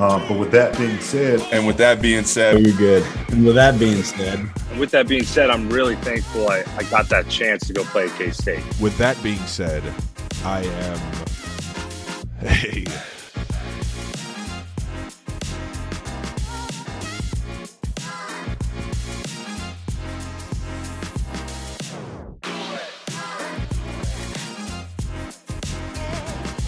[0.00, 3.04] Uh, but with that being said, and with that being said, you're good.
[3.28, 4.48] And with that being said,
[4.78, 8.06] with that being said, I'm really thankful I, I got that chance to go play
[8.06, 8.64] at K State.
[8.80, 9.82] With that being said,
[10.42, 10.98] I am.
[12.38, 12.86] Hey.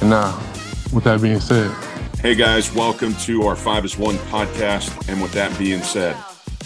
[0.03, 0.39] And now,
[0.93, 1.75] with that being said,
[2.22, 5.08] hey guys, welcome to our Five is One podcast.
[5.08, 6.17] And with that being said,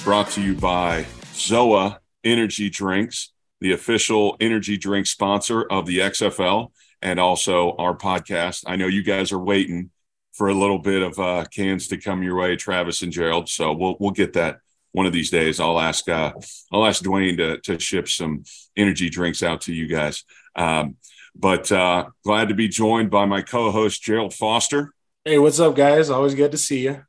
[0.04, 3.32] brought to you by Zoa Energy Drinks,
[3.62, 8.64] the official energy drink sponsor of the XFL and also our podcast.
[8.66, 9.92] I know you guys are waiting
[10.34, 13.48] for a little bit of uh, cans to come your way, Travis and Gerald.
[13.48, 14.58] So we'll we'll get that
[14.92, 15.58] one of these days.
[15.58, 16.32] I'll ask uh,
[16.70, 18.44] I'll ask Dwayne to to ship some
[18.76, 20.22] energy drinks out to you guys.
[20.54, 20.96] Um,
[21.34, 24.92] but uh, glad to be joined by my co-host Gerald Foster.
[25.28, 26.08] Hey, what's up, guys?
[26.08, 27.04] Always good to see you.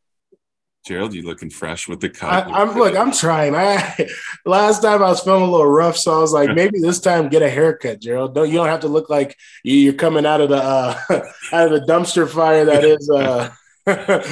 [0.84, 2.48] Gerald, you looking fresh with the cut.
[2.48, 3.54] I, am look, I'm trying.
[3.54, 4.09] I
[4.46, 7.30] last time I was feeling a little rough, so I was like, maybe this time
[7.30, 8.34] get a haircut, Gerald.
[8.34, 11.00] Don't you don't have to look like you're coming out of the uh,
[11.54, 13.52] out of the dumpster fire that is uh,
[13.86, 14.26] that,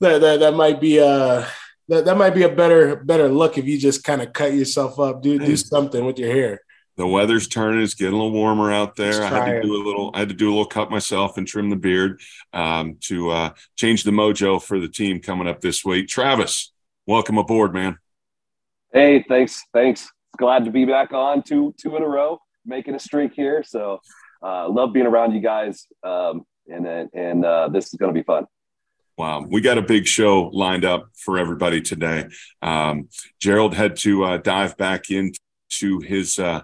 [0.00, 1.44] that that might be uh
[1.88, 4.98] that, that might be a better better look if you just kind of cut yourself
[4.98, 6.62] up, do do something with your hair
[6.96, 7.82] the weather's turning.
[7.82, 9.22] It's getting a little warmer out there.
[9.22, 10.10] I had to do a little.
[10.14, 12.20] I had to do a little cut myself and trim the beard
[12.52, 16.08] um, to uh, change the mojo for the team coming up this week.
[16.08, 16.72] Travis,
[17.06, 17.98] welcome aboard, man.
[18.92, 20.10] Hey, thanks, thanks.
[20.36, 23.62] Glad to be back on two two in a row, making a streak here.
[23.62, 24.00] So,
[24.42, 28.24] uh, love being around you guys, um, and and uh, this is going to be
[28.24, 28.46] fun.
[29.18, 32.28] Wow, we got a big show lined up for everybody today.
[32.62, 35.38] Um, Gerald had to uh, dive back into
[35.78, 36.62] to his uh,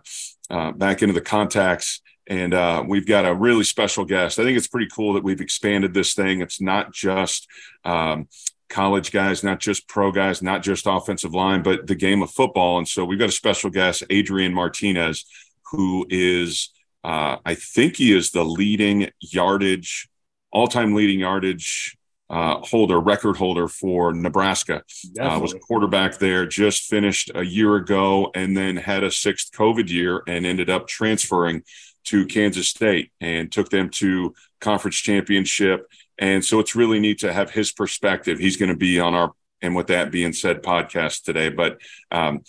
[0.50, 2.00] uh, back into the contacts.
[2.26, 4.38] And uh, we've got a really special guest.
[4.38, 6.42] I think it's pretty cool that we've expanded this thing.
[6.42, 7.46] It's not just
[7.84, 8.28] um,
[8.68, 12.78] college guys, not just pro guys, not just offensive line, but the game of football.
[12.78, 15.24] And so we've got a special guest, Adrian Martinez,
[15.70, 16.70] who is,
[17.02, 20.08] uh, I think he is the leading yardage,
[20.52, 21.97] all time leading yardage
[22.30, 24.82] uh, holder, record holder for Nebraska.
[25.18, 29.88] Uh, was quarterback there, just finished a year ago, and then had a sixth COVID
[29.88, 31.62] year and ended up transferring
[32.04, 35.86] to Kansas State and took them to conference championship.
[36.18, 38.38] And so it's really neat to have his perspective.
[38.38, 41.80] He's going to be on our and with that being said podcast today, but.
[42.10, 42.42] Um,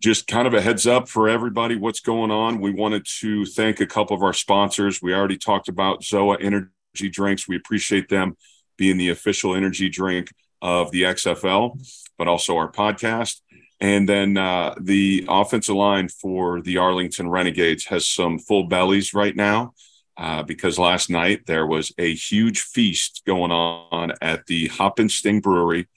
[0.00, 2.60] just kind of a heads up for everybody what's going on.
[2.60, 5.00] We wanted to thank a couple of our sponsors.
[5.00, 7.48] We already talked about Zoa Energy Drinks.
[7.48, 8.36] We appreciate them
[8.76, 11.78] being the official energy drink of the XFL,
[12.18, 13.40] but also our podcast.
[13.80, 19.34] And then uh, the offensive line for the Arlington Renegades has some full bellies right
[19.34, 19.74] now
[20.16, 25.10] uh, because last night there was a huge feast going on at the Hop and
[25.10, 25.88] Sting Brewery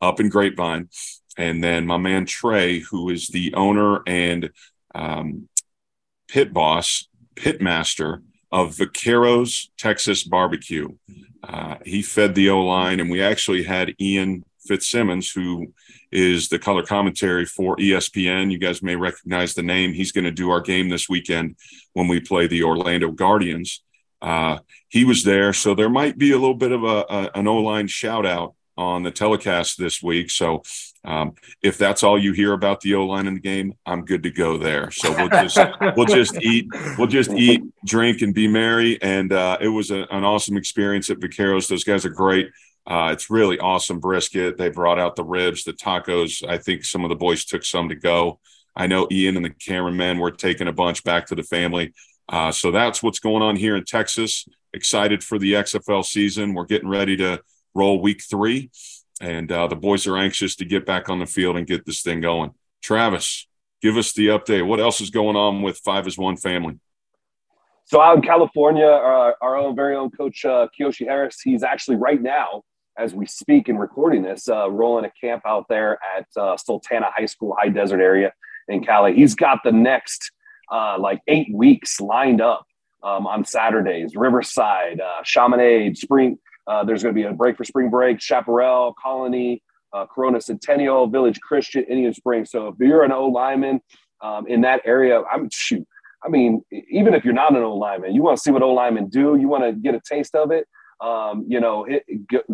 [0.00, 0.88] up in Grapevine.
[1.36, 4.50] And then my man Trey, who is the owner and
[4.94, 5.48] um,
[6.28, 10.88] pit boss, pit master of Vaqueros Texas Barbecue.
[11.48, 15.72] Uh, he fed the O line, and we actually had Ian Fitzsimmons, who
[16.10, 18.50] is the color commentary for ESPN.
[18.50, 19.92] You guys may recognize the name.
[19.92, 21.56] He's going to do our game this weekend
[21.92, 23.82] when we play the Orlando Guardians.
[24.20, 24.58] Uh,
[24.88, 27.56] he was there, so there might be a little bit of a, a an O
[27.58, 30.30] line shout out on the telecast this week.
[30.30, 30.62] So
[31.06, 34.24] um, if that's all you hear about the O line in the game, I'm good
[34.24, 34.90] to go there.
[34.90, 35.58] So we'll just
[35.96, 36.66] we'll just eat,
[36.98, 39.00] we'll just eat, drink, and be merry.
[39.00, 41.68] And uh, it was a, an awesome experience at Vaqueros.
[41.68, 42.50] Those guys are great.
[42.86, 44.58] Uh, it's really awesome brisket.
[44.58, 46.46] They brought out the ribs, the tacos.
[46.46, 48.40] I think some of the boys took some to go.
[48.74, 51.94] I know Ian and the cameramen were taking a bunch back to the family.
[52.28, 54.46] Uh, so that's what's going on here in Texas.
[54.72, 56.52] Excited for the XFL season.
[56.52, 57.40] We're getting ready to
[57.74, 58.70] roll week three
[59.20, 62.02] and uh, the boys are anxious to get back on the field and get this
[62.02, 62.52] thing going.
[62.82, 63.46] Travis,
[63.82, 64.66] give us the update.
[64.66, 66.78] What else is going on with Five is One family?
[67.84, 71.96] So out in California, our, our own very own coach uh, Kiyoshi Harris, he's actually
[71.96, 72.62] right now,
[72.98, 77.06] as we speak and recording this, uh, rolling a camp out there at uh, Sultana
[77.16, 78.32] High School, high desert area
[78.68, 79.14] in Cali.
[79.14, 80.32] He's got the next
[80.70, 82.66] uh, like eight weeks lined up
[83.04, 87.64] um, on Saturdays, Riverside, uh, Chaminade, Spring, uh, there's going to be a break for
[87.64, 92.50] spring break, Chaparral, Colony, uh, Corona Centennial, Village Christian, Indian Springs.
[92.50, 93.80] So if you're an O lineman
[94.20, 95.86] um, in that area, I'm shoot.
[96.24, 98.72] I mean, even if you're not an O lineman, you want to see what O
[98.72, 99.36] linemen do.
[99.36, 100.66] You want to get a taste of it.
[101.00, 102.04] Um, you know, it,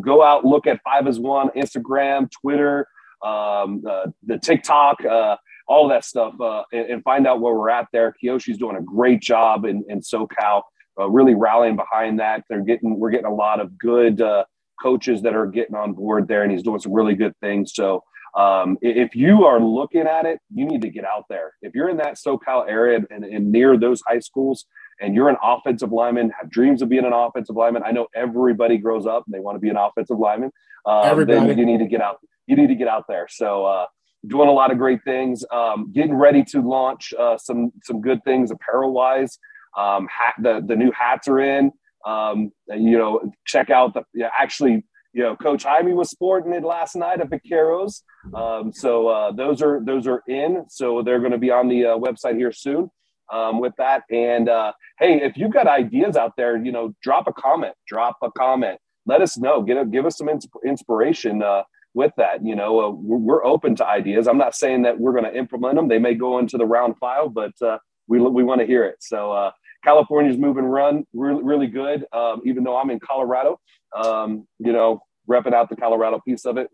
[0.00, 2.88] go out, look at Five as One, Instagram, Twitter,
[3.24, 5.36] um, uh, the TikTok, uh,
[5.68, 8.12] all that stuff, uh, and, and, find out where we're at there.
[8.20, 10.62] Kiyoshi's doing a great job in, in SoCal
[10.98, 12.44] uh, really rallying behind that.
[12.48, 14.44] They're getting we're getting a lot of good uh,
[14.80, 17.72] coaches that are getting on board there, and he's doing some really good things.
[17.74, 18.02] So
[18.36, 21.54] um, if you are looking at it, you need to get out there.
[21.62, 24.66] If you're in that SoCal area and, and near those high schools,
[25.00, 27.82] and you're an offensive lineman, have dreams of being an offensive lineman.
[27.84, 30.50] I know everybody grows up and they want to be an offensive lineman.
[30.86, 32.18] Um, then you need to get out.
[32.46, 33.26] You need to get out there.
[33.28, 33.86] So uh,
[34.26, 35.44] doing a lot of great things.
[35.52, 39.38] Um, getting ready to launch uh, some some good things apparel wise.
[39.76, 41.72] Um, hat, the the new hats are in.
[42.04, 44.84] Um, you know, check out the yeah, actually.
[45.14, 48.00] You know, Coach Jaime was sporting it last night at Vaqueros.
[48.32, 50.64] Um, so uh, those are those are in.
[50.70, 52.90] So they're going to be on the uh, website here soon
[53.30, 54.04] um, with that.
[54.10, 57.74] And uh, hey, if you've got ideas out there, you know, drop a comment.
[57.86, 58.78] Drop a comment.
[59.04, 59.60] Let us know.
[59.62, 60.30] Get a, give us some
[60.64, 61.42] inspiration.
[61.42, 61.64] Uh,
[61.94, 62.44] with that.
[62.44, 64.26] You know, uh, we're, we're, open to ideas.
[64.26, 65.88] I'm not saying that we're going to implement them.
[65.88, 67.78] They may go into the round file, but uh,
[68.08, 68.96] we we want to hear it.
[69.00, 69.50] So uh,
[69.84, 72.06] California's moving run really really good.
[72.12, 73.58] Um, even though I'm in Colorado,
[73.96, 76.68] um, you know, repping out the Colorado piece of it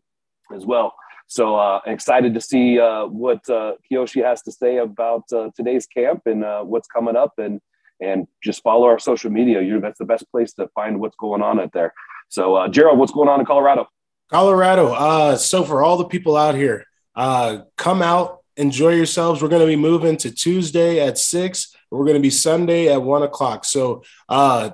[0.54, 0.94] as well.
[1.30, 5.86] So uh, excited to see uh, what uh, Kiyoshi has to say about uh, today's
[5.86, 7.60] camp and uh, what's coming up, and
[8.00, 9.60] and just follow our social media.
[9.60, 11.92] You're, that's the best place to find what's going on out there.
[12.30, 13.88] So uh, Gerald, what's going on in Colorado?
[14.30, 15.36] Colorado.
[15.36, 16.84] So for all the people out here,
[17.14, 19.40] come out, enjoy yourselves.
[19.40, 21.74] We're going to be moving to Tuesday at six.
[21.90, 23.64] We're going to be Sunday at one o'clock.
[23.64, 24.70] So uh,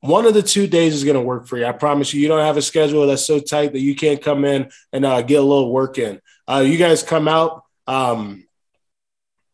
[0.00, 1.64] one of the two days is going to work for you.
[1.64, 2.20] I promise you.
[2.20, 5.22] You don't have a schedule that's so tight that you can't come in and uh,
[5.22, 6.20] get a little work in.
[6.46, 7.64] Uh, you guys come out.
[7.86, 8.44] Um,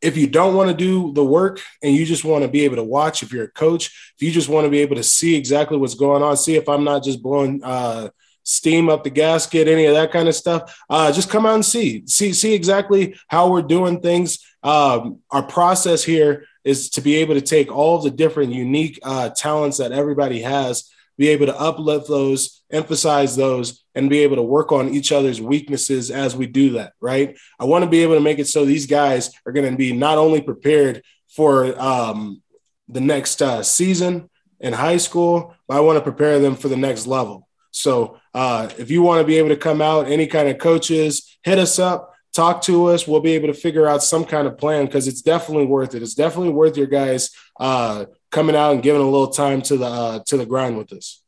[0.00, 2.76] if you don't want to do the work and you just want to be able
[2.76, 5.34] to watch, if you're a coach, if you just want to be able to see
[5.34, 8.10] exactly what's going on, see if I'm not just blowing uh,
[8.44, 11.64] steam up the gasket, any of that kind of stuff, uh, just come out and
[11.64, 14.38] see, see, see exactly how we're doing things.
[14.62, 19.30] Um, our process here is to be able to take all the different unique uh,
[19.30, 24.42] talents that everybody has, be able to uplift those, emphasize those, and be able to
[24.42, 26.92] work on each other's weaknesses as we do that.
[27.00, 27.36] Right.
[27.58, 29.92] I want to be able to make it so these guys are going to be
[29.92, 32.42] not only prepared for um,
[32.88, 34.28] the next uh, season
[34.60, 37.48] in high school, but I want to prepare them for the next level.
[37.70, 41.38] So uh, if you want to be able to come out, any kind of coaches,
[41.42, 43.06] hit us up, talk to us.
[43.06, 46.02] We'll be able to figure out some kind of plan because it's definitely worth it.
[46.02, 49.86] It's definitely worth your guys uh, coming out and giving a little time to the
[49.86, 51.22] uh, to the grind with us.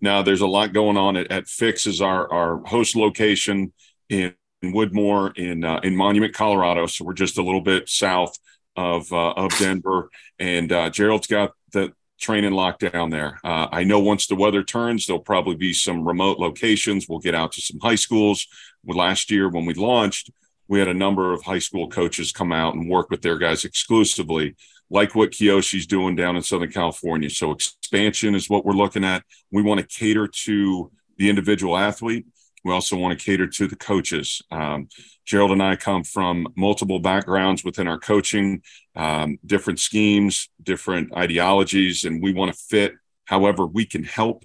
[0.00, 3.72] Now, there's a lot going on at, at Fix is our our host location
[4.08, 6.86] in Woodmoor in uh, in Monument, Colorado.
[6.86, 8.36] So we're just a little bit south
[8.76, 13.38] of uh, of Denver, and uh, Gerald's got the training lockdown there.
[13.44, 17.06] Uh, I know once the weather turns, there'll probably be some remote locations.
[17.08, 18.46] We'll get out to some high schools.
[18.84, 20.30] Last year, when we launched,
[20.68, 23.64] we had a number of high school coaches come out and work with their guys
[23.64, 24.56] exclusively,
[24.90, 27.30] like what Kiyoshi's doing down in Southern California.
[27.30, 29.24] So expansion is what we're looking at.
[29.52, 32.26] We want to cater to the individual athlete.
[32.64, 34.42] We also want to cater to the coaches.
[34.50, 34.88] Um,
[35.26, 38.62] Gerald and I come from multiple backgrounds within our coaching,
[38.94, 42.94] um, different schemes, different ideologies, and we want to fit
[43.24, 44.44] however we can help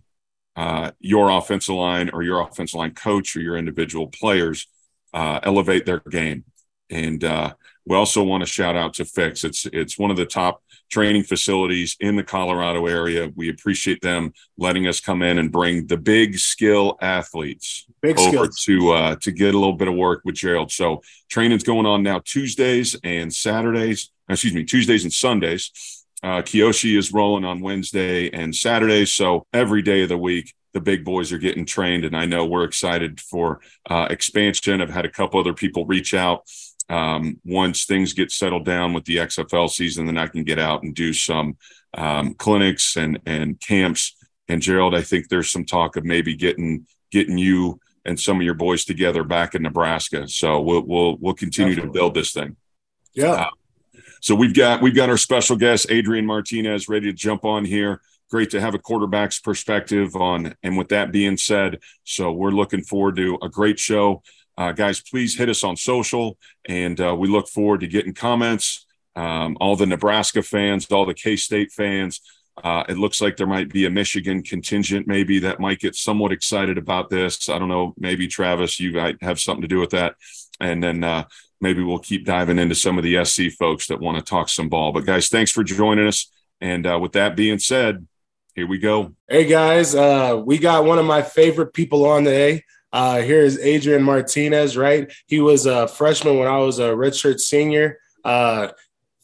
[0.56, 4.68] uh, your offensive line or your offensive line coach or your individual players
[5.13, 6.44] uh, elevate their game.
[6.89, 7.54] And uh,
[7.91, 9.43] we also want to shout out to Fix.
[9.43, 13.29] It's it's one of the top training facilities in the Colorado area.
[13.35, 18.29] We appreciate them letting us come in and bring the big skill athletes big over
[18.29, 18.63] skills.
[18.63, 20.71] to uh, to get a little bit of work with Gerald.
[20.71, 24.10] So training's going on now Tuesdays and Saturdays.
[24.29, 26.05] Excuse me, Tuesdays and Sundays.
[26.24, 29.05] Uh, Kiyoshi is rolling on Wednesday and Saturday.
[29.05, 32.05] So every day of the week, the big boys are getting trained.
[32.05, 34.81] And I know we're excited for uh, expansion.
[34.81, 36.45] I've had a couple other people reach out
[36.91, 40.83] um, once things get settled down with the XFL season, then I can get out
[40.83, 41.57] and do some
[41.93, 44.17] um, clinics and and camps.
[44.50, 48.43] And Gerald, I think there's some talk of maybe getting getting you and some of
[48.43, 50.27] your boys together back in Nebraska.
[50.27, 51.93] So we'll we'll we'll continue Definitely.
[51.93, 52.57] to build this thing.
[53.13, 53.31] Yeah.
[53.31, 53.50] Uh,
[54.19, 58.01] so we've got we've got our special guest Adrian Martinez ready to jump on here.
[58.29, 60.55] Great to have a quarterback's perspective on.
[60.62, 64.24] And with that being said, so we're looking forward to a great show.
[64.62, 68.86] Uh, guys, please hit us on social, and uh, we look forward to getting comments.
[69.15, 72.22] Um, all the Nebraska fans, all the K State fans.
[72.63, 76.32] Uh, it looks like there might be a Michigan contingent, maybe that might get somewhat
[76.32, 77.50] excited about this.
[77.50, 77.96] I don't know.
[77.98, 80.13] Maybe Travis, you might have something to do with that.
[80.60, 81.24] And then uh,
[81.60, 84.70] maybe we'll keep diving into some of the SC folks that want to talk some
[84.70, 84.91] ball.
[84.91, 86.32] But guys, thanks for joining us.
[86.60, 88.06] And uh, with that being said,
[88.53, 89.15] here we go.
[89.27, 92.63] Hey guys, uh, we got one of my favorite people on today.
[92.93, 95.12] Uh, here's Adrian Martinez, right?
[95.27, 98.00] He was a freshman when I was a redshirt senior.
[98.24, 98.69] Uh,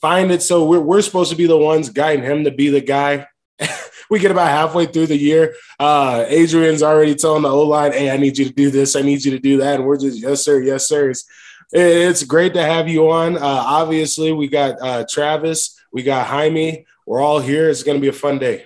[0.02, 2.82] find it so we're, we're supposed to be the ones guiding him to be the
[2.82, 3.28] guy.
[4.10, 5.56] we get about halfway through the year.
[5.80, 8.96] Uh, Adrian's already telling the O line, "Hey, I need you to do this.
[8.96, 10.62] I need you to do that," and we're just, "Yes, sir.
[10.62, 11.26] Yes, sir." It's,
[11.72, 13.36] it's great to have you on.
[13.36, 16.86] Uh, obviously, we got uh, Travis, we got Jaime.
[17.06, 17.70] We're all here.
[17.70, 18.66] It's going to be a fun day.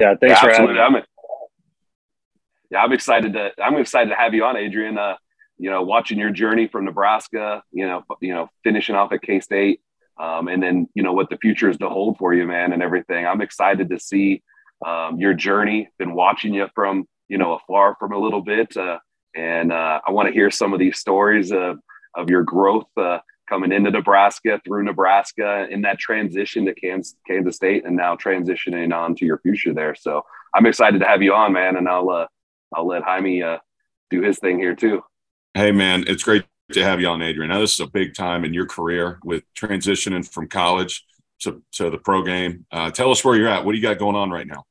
[0.00, 0.76] Yeah, thanks yeah, for absolutely.
[0.76, 1.02] having me.
[2.70, 4.98] Yeah, I'm excited to I'm excited to have you on, Adrian.
[4.98, 5.16] Uh,
[5.58, 9.40] you know, watching your journey from Nebraska, you know, you know, finishing off at K
[9.40, 9.80] State,
[10.18, 12.82] um, and then you know what the future is to hold for you, man, and
[12.82, 13.26] everything.
[13.26, 14.42] I'm excited to see
[14.84, 15.88] um, your journey.
[15.98, 18.98] Been watching you from you know afar from a little bit, uh,
[19.34, 21.78] and uh, I want to hear some of these stories of
[22.14, 23.18] of your growth uh,
[23.48, 28.92] coming into Nebraska, through Nebraska, in that transition to Kansas, Kansas State, and now transitioning
[28.94, 29.94] on to your future there.
[29.94, 30.22] So
[30.54, 32.26] I'm excited to have you on, man, and I'll uh,
[32.74, 33.58] I'll let Jaime uh,
[34.10, 35.02] do his thing here too.
[35.54, 37.50] Hey, man, it's great to have you on, Adrian.
[37.50, 41.04] Now, this is a big time in your career with transitioning from college
[41.40, 42.66] to, to the pro game.
[42.70, 43.64] Uh, tell us where you're at.
[43.64, 44.64] What do you got going on right now?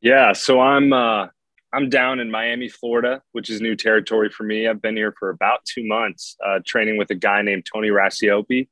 [0.00, 1.26] Yeah, so I'm uh,
[1.72, 4.66] I'm down in Miami, Florida, which is new territory for me.
[4.66, 8.68] I've been here for about two months, uh, training with a guy named Tony Racioppi.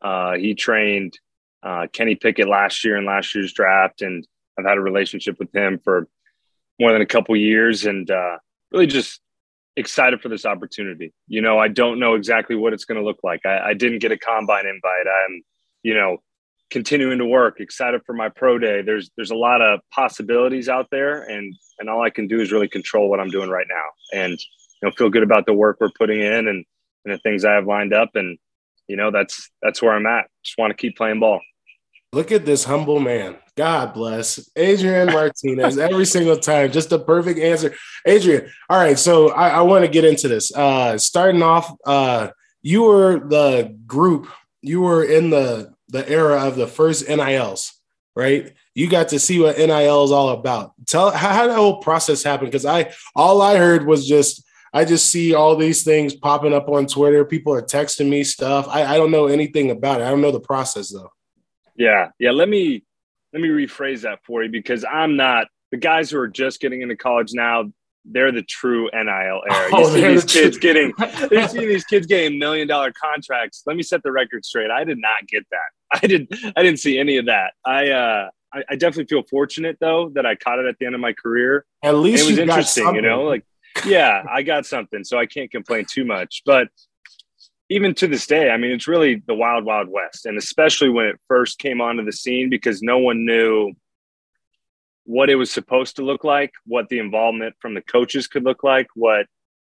[0.00, 1.18] Uh, he trained
[1.62, 4.26] uh, Kenny Pickett last year in last year's draft, and
[4.58, 6.08] I've had a relationship with him for
[6.78, 8.38] more than a couple years, and uh,
[8.72, 9.20] really just
[9.76, 11.12] excited for this opportunity.
[11.28, 13.40] You know, I don't know exactly what it's going to look like.
[13.46, 15.06] I, I, didn't get a combine invite.
[15.06, 15.42] I'm,
[15.84, 16.18] you know,
[16.70, 17.60] continuing to work.
[17.60, 18.82] Excited for my pro day.
[18.82, 22.52] There's there's a lot of possibilities out there, and and all I can do is
[22.52, 25.78] really control what I'm doing right now, and you know, feel good about the work
[25.80, 26.64] we're putting in and
[27.04, 28.38] and the things I have lined up, and
[28.88, 30.26] you know, that's that's where I'm at.
[30.44, 31.40] Just want to keep playing ball.
[32.12, 33.36] Look at this humble man.
[33.54, 36.72] God bless Adrian Martinez every single time.
[36.72, 37.74] Just a perfect answer.
[38.06, 38.98] Adrian, all right.
[38.98, 40.54] So I, I want to get into this.
[40.54, 42.28] Uh, starting off, uh,
[42.62, 44.28] you were the group,
[44.62, 47.72] you were in the the era of the first NILs,
[48.16, 48.54] right?
[48.74, 50.72] You got to see what NIL is all about.
[50.86, 52.52] Tell how, how that whole process happened.
[52.52, 56.68] Cause I all I heard was just I just see all these things popping up
[56.68, 57.24] on Twitter.
[57.24, 58.66] People are texting me stuff.
[58.68, 60.04] I, I don't know anything about it.
[60.04, 61.10] I don't know the process though.
[61.78, 62.32] Yeah, yeah.
[62.32, 62.84] Let me
[63.32, 66.82] let me rephrase that for you because I'm not the guys who are just getting
[66.82, 67.72] into college now.
[68.10, 69.42] They're the true NIL era.
[69.72, 70.92] Oh, you see these the kids true- getting
[71.30, 73.62] you see these kids getting million dollar contracts.
[73.66, 74.70] Let me set the record straight.
[74.70, 76.02] I did not get that.
[76.02, 77.52] I did I didn't see any of that.
[77.64, 80.94] I uh I, I definitely feel fortunate though that I caught it at the end
[80.94, 81.66] of my career.
[81.82, 83.44] At least it was interesting, you know, like
[83.84, 86.42] yeah, I got something, so I can't complain too much.
[86.46, 86.68] But
[87.70, 91.06] even to this day, I mean, it's really the wild, wild west, and especially when
[91.06, 93.72] it first came onto the scene, because no one knew
[95.04, 98.62] what it was supposed to look like, what the involvement from the coaches could look
[98.62, 99.26] like, what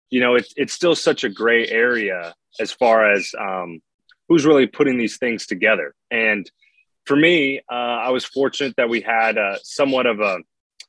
[0.09, 3.79] you know, it's it's still such a gray area as far as um,
[4.27, 5.93] who's really putting these things together.
[6.09, 6.49] And
[7.05, 7.73] for me, uh,
[8.07, 10.39] I was fortunate that we had uh, somewhat of a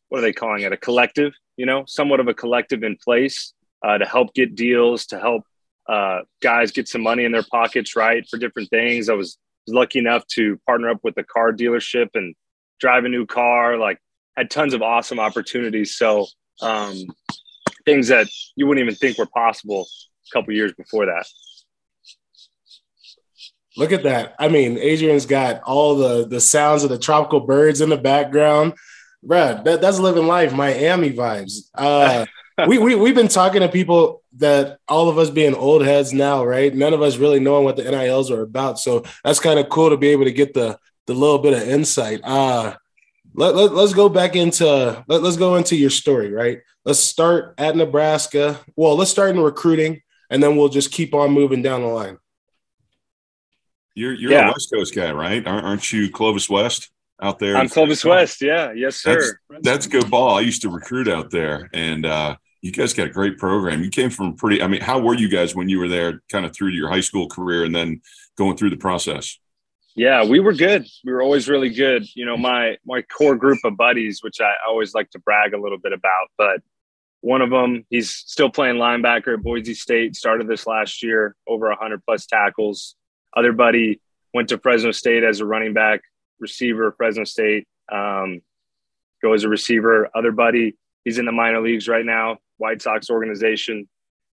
[0.08, 0.72] what are they calling it?
[0.72, 3.52] A collective, you know, somewhat of a collective in place
[3.84, 5.44] uh, to help get deals, to help
[5.88, 9.08] uh, guys get some money in their pockets, right, for different things.
[9.08, 12.34] I was lucky enough to partner up with a car dealership and
[12.80, 13.76] drive a new car.
[13.76, 13.98] Like,
[14.36, 15.96] had tons of awesome opportunities.
[15.96, 16.26] So,
[16.62, 16.96] um,
[17.84, 19.86] things that you wouldn't even think were possible
[20.32, 21.26] a couple years before that.
[23.76, 24.34] Look at that.
[24.38, 28.74] I mean, Adrian's got all the the sounds of the tropical birds in the background.
[29.22, 31.68] Brad, that, that's living life, Miami vibes.
[31.74, 32.26] Uh,
[32.68, 36.44] we, we, we've been talking to people that all of us being old heads now,
[36.44, 36.74] right?
[36.74, 38.78] None of us really knowing what the NILs are about.
[38.78, 41.68] So that's kind of cool to be able to get the, the little bit of
[41.68, 42.20] insight.
[42.22, 42.74] Uh,
[43.34, 46.60] let, let, let's go back into, let, let's go into your story, right?
[46.84, 48.60] Let's start at Nebraska.
[48.76, 52.18] Well, let's start in recruiting and then we'll just keep on moving down the line.
[53.94, 54.48] You're you're Yeah.
[54.48, 55.44] a West Coast guy, right?
[55.46, 56.90] Aren't, aren't you Clovis West
[57.20, 57.56] out there?
[57.56, 58.40] I'm Clovis West.
[58.40, 58.72] Yeah.
[58.72, 59.38] Yes, sir.
[59.62, 60.38] That's good ball.
[60.38, 63.82] I used to recruit out there, and uh, you guys got a great program.
[63.82, 64.62] You came from pretty.
[64.62, 67.00] I mean, how were you guys when you were there, kind of through your high
[67.00, 68.02] school career, and then
[68.36, 69.38] going through the process?
[69.96, 70.86] Yeah, we were good.
[71.04, 72.04] We were always really good.
[72.14, 75.60] You know, my my core group of buddies, which I always like to brag a
[75.60, 76.60] little bit about, but
[77.22, 80.16] one of them, he's still playing linebacker at Boise State.
[80.16, 82.96] Started this last year, over 100 plus tackles.
[83.36, 84.00] Other buddy
[84.32, 86.00] went to Fresno State as a running back,
[86.38, 86.92] receiver.
[86.96, 88.40] Fresno State, um,
[89.22, 90.08] go as a receiver.
[90.14, 93.88] Other buddy, he's in the minor leagues right now, White Sox organization.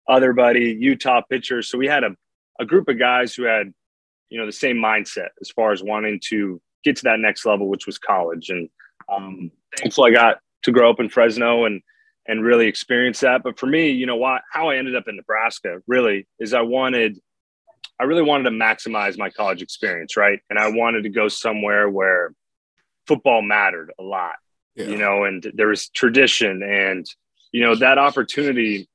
[0.07, 1.61] Other buddy, Utah pitcher.
[1.61, 2.15] So we had a,
[2.59, 3.73] a group of guys who had
[4.29, 7.69] you know the same mindset as far as wanting to get to that next level
[7.69, 8.69] which was college and
[9.07, 11.81] um, thankful i got to grow up in fresno and
[12.27, 15.15] and really experience that but for me you know why how i ended up in
[15.15, 17.17] nebraska really is i wanted
[18.01, 21.89] i really wanted to maximize my college experience right and i wanted to go somewhere
[21.89, 22.33] where
[23.07, 24.35] football mattered a lot,
[24.75, 24.87] Yeah.
[24.87, 27.05] you know, and there was tradition and,
[27.51, 28.87] you know, that opportunity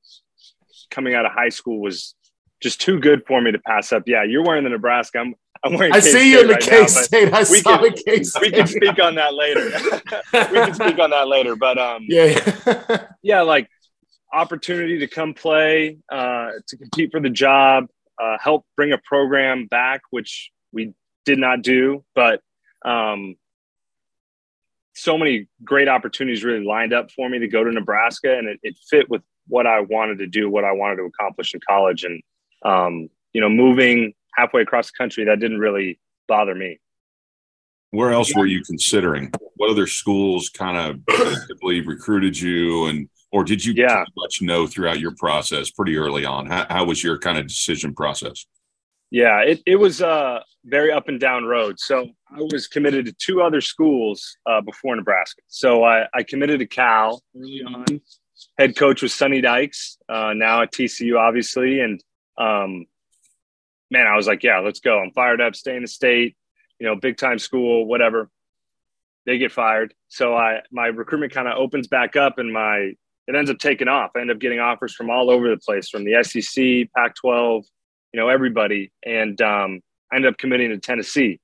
[0.91, 2.15] coming out of high school was
[2.61, 4.03] just too good for me to pass up.
[4.05, 5.19] Yeah, you're wearing the Nebraska.
[5.19, 5.93] I'm, I'm wearing.
[5.93, 7.33] I see you in the K K State.
[7.33, 8.41] I we saw can- the K State.
[8.41, 9.65] We can speak on that later.
[10.51, 11.55] we can speak on that later.
[11.55, 12.39] But um, Yeah.
[12.67, 13.05] yeah.
[13.21, 13.67] yeah, like
[14.31, 17.85] opportunity to come play, uh, to compete for the job,
[18.21, 20.93] uh, help bring a program back, which we
[21.25, 22.41] did not do, but
[22.85, 23.35] um,
[24.93, 28.59] so many great opportunities really lined up for me to go to Nebraska, and it,
[28.63, 32.03] it fit with what I wanted to do, what I wanted to accomplish in college,
[32.03, 32.21] and
[32.63, 36.79] um, you know, moving halfway across the country that didn't really bother me.
[37.91, 39.31] Where else were you considering?
[39.57, 41.01] What other schools kind of
[41.37, 44.05] actively recruited you, and or did you Yeah.
[44.15, 46.45] much know throughout your process pretty early on?
[46.45, 48.45] How, how was your kind of decision process?
[49.11, 51.79] Yeah, it, it was a very up and down road.
[51.79, 55.41] So I was committed to two other schools uh, before Nebraska.
[55.47, 58.01] So I, I committed to Cal early on.
[58.57, 61.79] Head coach was Sonny Dykes, uh, now at TCU, obviously.
[61.79, 62.03] And
[62.37, 62.85] um,
[63.91, 64.99] man, I was like, yeah, let's go.
[64.99, 66.35] I'm fired up, stay in the state,
[66.79, 68.29] you know, big time school, whatever.
[69.25, 69.93] They get fired.
[70.09, 72.93] So I my recruitment kind of opens back up and my
[73.27, 74.11] it ends up taking off.
[74.15, 77.63] I end up getting offers from all over the place, from the SEC, Pac-12,
[78.11, 78.91] you know, everybody.
[79.05, 79.79] And um,
[80.11, 81.39] I ended up committing to Tennessee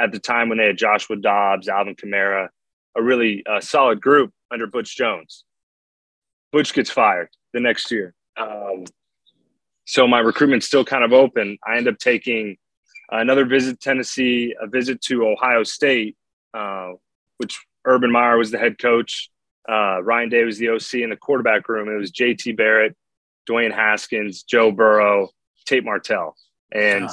[0.00, 2.48] at the time when they had Joshua Dobbs, Alvin Kamara,
[2.96, 5.44] a really uh, solid group under Butch Jones.
[6.52, 8.14] Butch gets fired the next year.
[8.36, 8.84] Um,
[9.84, 11.58] so my recruitment's still kind of open.
[11.66, 12.56] I end up taking
[13.10, 16.16] another visit to Tennessee, a visit to Ohio State,
[16.54, 16.92] uh,
[17.38, 19.30] which Urban Meyer was the head coach.
[19.68, 21.88] Uh, Ryan Day was the OC in the quarterback room.
[21.88, 22.96] It was JT Barrett,
[23.48, 25.30] Dwayne Haskins, Joe Burrow,
[25.66, 26.36] Tate Martell.
[26.72, 27.08] And.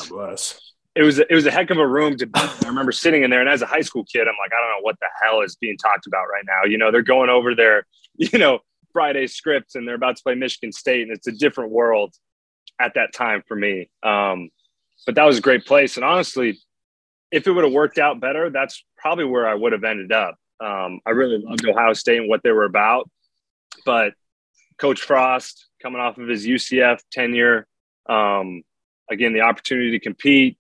[0.96, 2.40] It was it was a heck of a room to be.
[2.40, 4.70] I remember sitting in there, and as a high school kid, I'm like, I don't
[4.70, 6.70] know what the hell is being talked about right now.
[6.70, 7.86] You know, they're going over their,
[8.18, 8.60] you know,
[8.92, 12.14] Friday scripts, and they're about to play Michigan State, and it's a different world
[12.80, 13.90] at that time for me.
[14.04, 14.50] Um,
[15.06, 16.60] but that was a great place, and honestly,
[17.32, 20.36] if it would have worked out better, that's probably where I would have ended up.
[20.64, 23.10] Um, I really loved Ohio State and what they were about,
[23.86, 24.14] but
[24.78, 27.68] Coach Frost coming off of his UCF tenure,
[28.08, 28.62] um,
[29.10, 30.58] again, the opportunity to compete.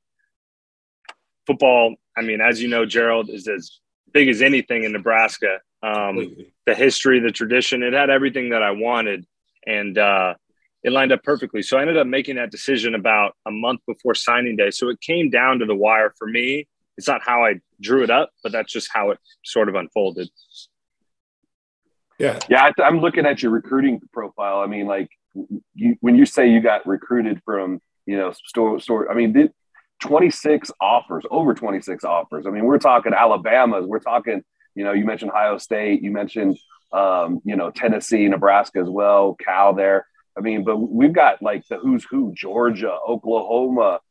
[1.45, 3.79] Football, I mean, as you know, Gerald is as
[4.13, 5.59] big as anything in Nebraska.
[5.81, 9.25] Um, the history, the tradition, it had everything that I wanted,
[9.65, 10.35] and uh,
[10.83, 11.61] it lined up perfectly.
[11.61, 14.71] So I ended up making that decision about a month before signing day.
[14.71, 16.67] So it came down to the wire for me.
[16.97, 20.29] It's not how I drew it up, but that's just how it sort of unfolded.
[22.19, 22.39] Yeah.
[22.47, 24.59] Yeah, I- I'm looking at your recruiting profile.
[24.59, 25.09] I mean, like
[25.73, 29.11] you, when you say you got recruited from, you know, store, store.
[29.11, 29.51] I mean, did
[30.03, 32.45] 26 offers, over 26 offers.
[32.45, 33.85] I mean, we're talking Alabama's.
[33.85, 34.43] We're talking,
[34.75, 36.03] you know, you mentioned Ohio State.
[36.03, 36.57] You mentioned,
[36.91, 40.05] um, you know, Tennessee, Nebraska as well, Cal there.
[40.37, 44.01] I mean, but we've got like the who's who, Georgia, Oklahoma.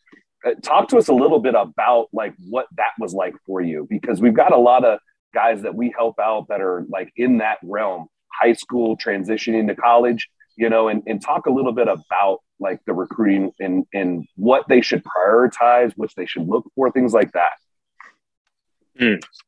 [0.45, 3.87] Uh, Talk to us a little bit about like what that was like for you,
[3.91, 4.99] because we've got a lot of
[5.35, 9.75] guys that we help out that are like in that realm, high school transitioning to
[9.75, 14.27] college, you know, and, and talk a little bit about like the recruiting and, and
[14.37, 17.53] what they should prioritize, which they should look for, things like that.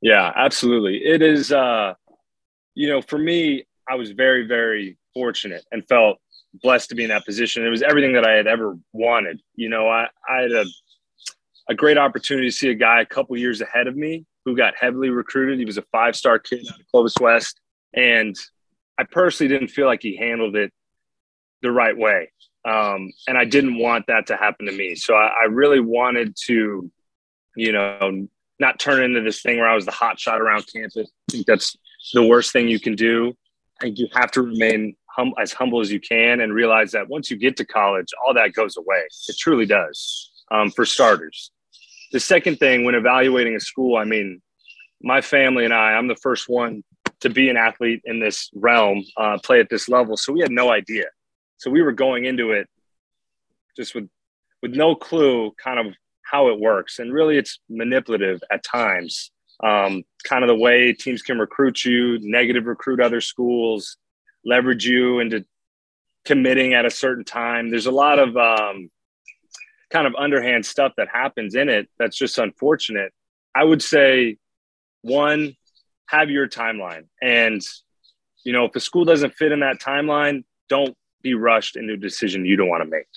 [0.00, 0.98] Yeah, absolutely.
[1.04, 1.94] It is, uh,
[2.74, 6.18] you know, for me, I was very, very fortunate and felt
[6.62, 7.64] blessed to be in that position.
[7.64, 9.40] It was everything that I had ever wanted.
[9.54, 10.64] You know, I, I had a,
[11.68, 14.74] a great opportunity to see a guy a couple years ahead of me who got
[14.78, 15.58] heavily recruited.
[15.58, 17.60] He was a five star kid out of Clovis West.
[17.92, 18.36] And
[18.98, 20.72] I personally didn't feel like he handled it
[21.64, 22.30] the right way.
[22.64, 24.94] Um, and I didn't want that to happen to me.
[24.94, 26.90] So I, I really wanted to,
[27.56, 28.28] you know,
[28.60, 31.10] not turn into this thing where I was the hot shot around campus.
[31.28, 31.76] I think that's
[32.12, 33.36] the worst thing you can do.
[33.80, 37.08] I think you have to remain hum- as humble as you can and realize that
[37.08, 39.02] once you get to college, all that goes away.
[39.28, 41.50] It truly does, um, for starters.
[42.12, 44.40] The second thing, when evaluating a school, I mean,
[45.02, 46.84] my family and I, I'm the first one
[47.20, 50.16] to be an athlete in this realm, uh, play at this level.
[50.16, 51.06] So we had no idea.
[51.56, 52.68] So we were going into it
[53.76, 54.08] just with
[54.62, 56.98] with no clue kind of how it works.
[56.98, 59.30] And really it's manipulative at times.
[59.62, 63.98] Um, kind of the way teams can recruit you, negative recruit other schools,
[64.44, 65.44] leverage you into
[66.24, 67.70] committing at a certain time.
[67.70, 68.90] There's a lot of um,
[69.90, 73.12] kind of underhand stuff that happens in it that's just unfortunate.
[73.54, 74.38] I would say
[75.02, 75.54] one,
[76.06, 77.04] have your timeline.
[77.22, 77.62] And,
[78.44, 81.96] you know, if a school doesn't fit in that timeline, don't be rushed into a
[81.96, 83.08] decision you don't want to make.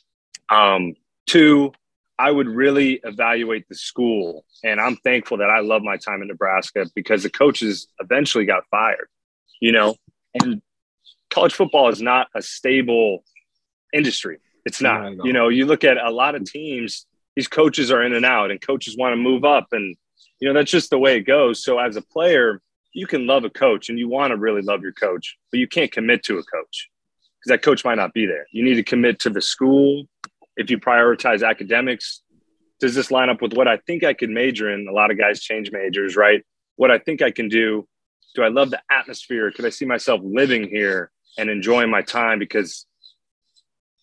[0.49, 0.95] Um,
[1.27, 1.73] two,
[2.17, 4.43] I would really evaluate the school.
[4.63, 8.63] And I'm thankful that I love my time in Nebraska because the coaches eventually got
[8.71, 9.09] fired,
[9.59, 9.95] you know,
[10.41, 10.61] and
[11.29, 13.23] college football is not a stable
[13.93, 14.39] industry.
[14.65, 18.13] It's not, you know, you look at a lot of teams, these coaches are in
[18.13, 19.67] and out and coaches want to move up.
[19.71, 19.95] And,
[20.39, 21.63] you know, that's just the way it goes.
[21.63, 22.61] So as a player,
[22.93, 25.67] you can love a coach and you want to really love your coach, but you
[25.67, 26.89] can't commit to a coach
[27.39, 28.47] because that coach might not be there.
[28.51, 30.07] You need to commit to the school,
[30.57, 32.21] if you prioritize academics,
[32.79, 34.87] does this line up with what I think I could major in?
[34.87, 36.43] A lot of guys change majors, right?
[36.75, 37.87] What I think I can do.
[38.35, 39.51] Do I love the atmosphere?
[39.51, 42.39] Could I see myself living here and enjoying my time?
[42.39, 42.85] Because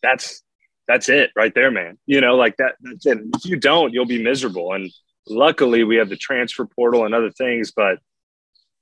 [0.02, 0.42] that's
[0.88, 1.98] that's it right there, man.
[2.06, 2.74] You know, like that.
[2.80, 3.18] That's it.
[3.36, 4.72] If you don't, you'll be miserable.
[4.72, 4.90] And
[5.28, 7.98] luckily, we have the transfer portal and other things, but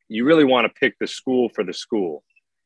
[0.08, 2.24] you really want to pick the school for the school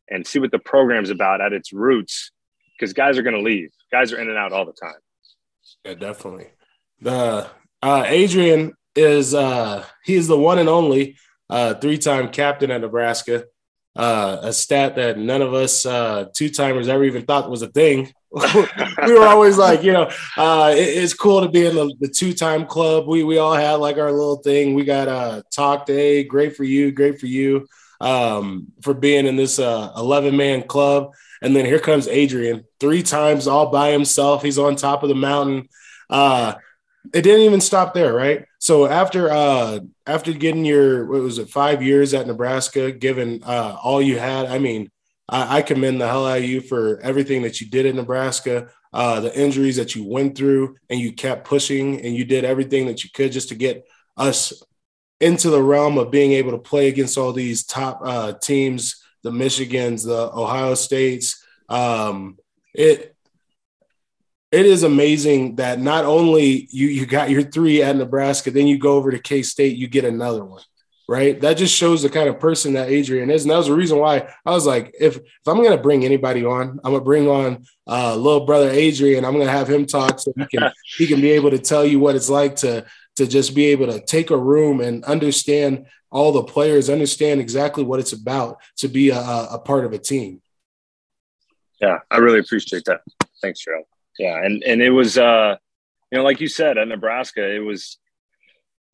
[0.09, 2.31] and see what the program's about at its roots
[2.79, 3.71] because guys are going to leave.
[3.90, 4.95] Guys are in and out all the time.
[5.85, 6.49] Yeah, definitely.
[7.01, 7.49] The
[7.83, 11.16] uh, Adrian is uh, he's the one and only
[11.51, 13.45] uh, three-time captain at Nebraska.
[13.95, 18.12] Uh, a stat that none of us uh, two-timers ever even thought was a thing.
[18.33, 22.09] we were always like, you know, uh, it, it's cool to be in the, the,
[22.09, 23.07] two-time club.
[23.07, 24.75] We we all had like our little thing.
[24.75, 26.25] We got uh, talk day.
[26.25, 26.92] Great for you.
[26.92, 27.66] Great for you
[28.01, 31.13] um, for being in this uh, 11-man club.
[31.43, 34.43] And then here comes Adrian, three times all by himself.
[34.43, 35.69] He's on top of the mountain.
[36.09, 36.55] Uh,
[37.13, 38.47] it didn't even stop there, right?
[38.59, 43.77] So after uh, after getting your what was it five years at Nebraska, given uh,
[43.83, 44.91] all you had, I mean,
[45.29, 48.69] I, I commend the hell out of you for everything that you did in Nebraska,
[48.93, 52.87] uh, the injuries that you went through, and you kept pushing and you did everything
[52.87, 54.53] that you could just to get us
[55.20, 59.33] into the realm of being able to play against all these top uh, teams the
[59.33, 61.44] Michigans, the Ohio States.
[61.68, 62.38] Um,
[62.72, 63.16] it
[64.52, 68.79] it is amazing that not only you you got your three at Nebraska, then you
[68.79, 70.62] go over to K State, you get another one,
[71.09, 71.40] right?
[71.40, 73.98] That just shows the kind of person that Adrian is, and that was the reason
[73.98, 77.66] why I was like, if if I'm gonna bring anybody on, I'm gonna bring on
[77.88, 79.24] uh, little brother Adrian.
[79.24, 81.98] I'm gonna have him talk so he can he can be able to tell you
[81.98, 86.33] what it's like to to just be able to take a room and understand all
[86.33, 90.40] the players understand exactly what it's about to be a, a part of a team.
[91.81, 93.02] Yeah, I really appreciate that.
[93.42, 93.83] Thanks, Joe.
[94.18, 95.57] Yeah, and and it was uh,
[96.11, 97.98] you know, like you said at Nebraska, it was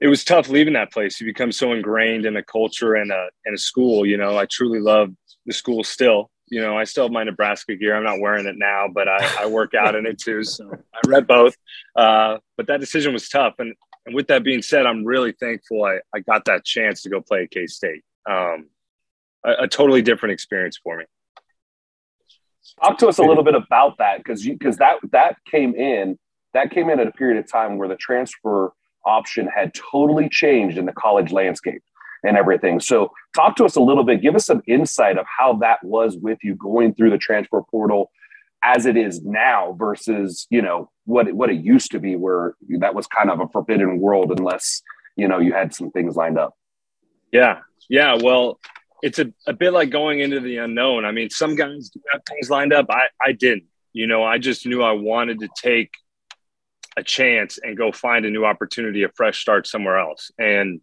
[0.00, 1.20] it was tough leaving that place.
[1.20, 4.04] You become so ingrained in a culture and a and a school.
[4.04, 5.12] You know, I truly love
[5.46, 6.30] the school still.
[6.48, 7.96] You know, I still have my Nebraska gear.
[7.96, 10.44] I'm not wearing it now, but I, I work out in it too.
[10.44, 11.56] So I read both.
[11.96, 13.74] Uh, but that decision was tough, and
[14.06, 17.20] and with that being said, I'm really thankful I, I got that chance to go
[17.20, 18.02] play at K State.
[18.28, 18.68] Um,
[19.44, 21.04] a, a, totally different experience for me.
[22.82, 26.18] Talk to us a little bit about that because because that that came in
[26.54, 28.72] that came in at a period of time where the transfer
[29.04, 31.82] option had totally changed in the college landscape
[32.22, 32.78] and everything.
[32.78, 34.22] So talk to us a little bit.
[34.22, 38.10] Give us some insight of how that was with you going through the transfer portal
[38.62, 42.94] as it is now versus you know what what it used to be where that
[42.94, 44.82] was kind of a forbidden world unless
[45.16, 46.54] you know you had some things lined up.
[47.32, 47.60] Yeah.
[47.88, 48.18] Yeah.
[48.22, 48.60] Well
[49.02, 51.04] it's a, a bit like going into the unknown.
[51.04, 52.86] I mean some guys do have things lined up.
[52.88, 53.64] I i didn't.
[53.92, 55.90] You know i just knew i wanted to take
[56.96, 60.30] a chance and go find a new opportunity a fresh start somewhere else.
[60.38, 60.80] And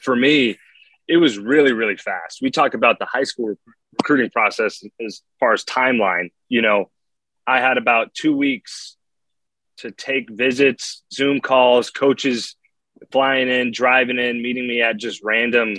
[0.00, 0.58] for me
[1.06, 2.42] it was really really fast.
[2.42, 3.54] We talk about the high school
[4.00, 6.90] recruiting process as far as timeline you know
[7.46, 8.96] I had about two weeks
[9.78, 12.56] to take visits, Zoom calls, coaches
[13.10, 15.74] flying in, driving in, meeting me at just random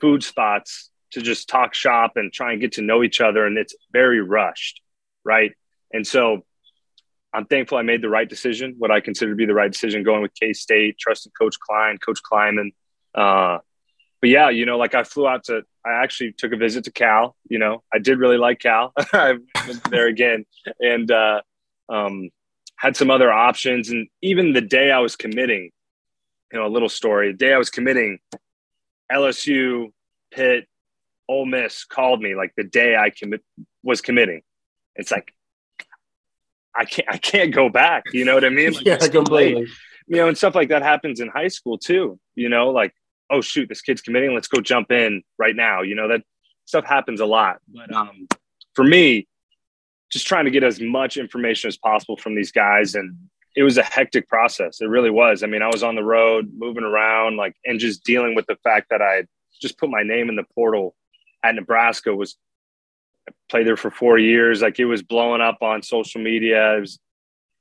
[0.00, 3.46] food spots to just talk shop and try and get to know each other.
[3.46, 4.80] And it's very rushed,
[5.24, 5.52] right?
[5.92, 6.44] And so
[7.34, 10.02] I'm thankful I made the right decision, what I consider to be the right decision
[10.02, 12.72] going with K State, trusted Coach Klein, Coach Klieman.
[13.14, 13.58] Uh,
[14.20, 16.92] but yeah, you know, like I flew out to, I actually took a visit to
[16.92, 17.36] Cal.
[17.48, 18.92] You know, I did really like Cal.
[19.12, 19.34] I
[19.66, 20.44] went there again
[20.80, 21.40] and uh,
[21.88, 22.30] um,
[22.76, 23.90] had some other options.
[23.90, 25.70] And even the day I was committing,
[26.52, 27.32] you know, a little story.
[27.32, 28.18] The day I was committing,
[29.10, 29.92] LSU,
[30.30, 30.66] Pitt,
[31.28, 33.42] Ole Miss called me like the day I commit
[33.82, 34.42] was committing.
[34.96, 35.32] It's like
[36.74, 38.04] I can't I can't go back.
[38.12, 38.72] You know what I mean?
[38.72, 39.66] Like, yeah, completely.
[40.06, 42.18] You know, and stuff like that happens in high school too.
[42.34, 42.94] You know, like
[43.32, 45.82] oh shoot, this kid's committing, let's go jump in right now.
[45.82, 46.22] You know, that
[46.66, 47.58] stuff happens a lot.
[47.68, 48.28] But um,
[48.74, 49.26] for me,
[50.10, 53.16] just trying to get as much information as possible from these guys and
[53.54, 54.80] it was a hectic process.
[54.80, 55.42] It really was.
[55.42, 58.56] I mean, I was on the road, moving around, like, and just dealing with the
[58.64, 59.24] fact that I
[59.60, 60.94] just put my name in the portal
[61.44, 62.14] at Nebraska.
[62.14, 62.36] Was
[63.28, 64.62] I played there for four years.
[64.62, 66.76] Like, it was blowing up on social media.
[66.76, 66.98] It was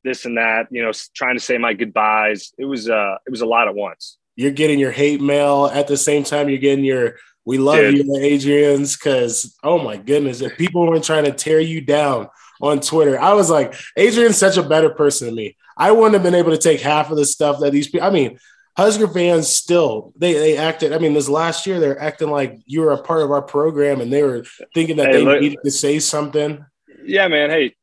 [0.03, 2.53] this and that, you know, trying to say my goodbyes.
[2.57, 4.17] It was uh it was a lot at once.
[4.35, 7.15] You're getting your hate mail at the same time you're getting your
[7.45, 8.05] we love Dude.
[8.05, 12.29] you, Adrian's, because oh my goodness, if people weren't trying to tear you down
[12.61, 15.57] on Twitter, I was like, Adrian's such a better person than me.
[15.75, 18.07] I wouldn't have been able to take half of the stuff that these people.
[18.07, 18.37] I mean,
[18.77, 20.93] Husker fans still they they acted.
[20.93, 23.99] I mean, this last year they're acting like you were a part of our program,
[23.99, 26.63] and they were thinking that hey, they look, needed to say something.
[27.03, 27.49] Yeah, man.
[27.49, 27.75] Hey,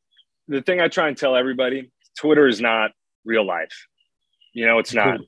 [0.46, 2.92] the thing I try and tell everybody: Twitter is not
[3.24, 3.86] real life.
[4.54, 5.20] You know, it's not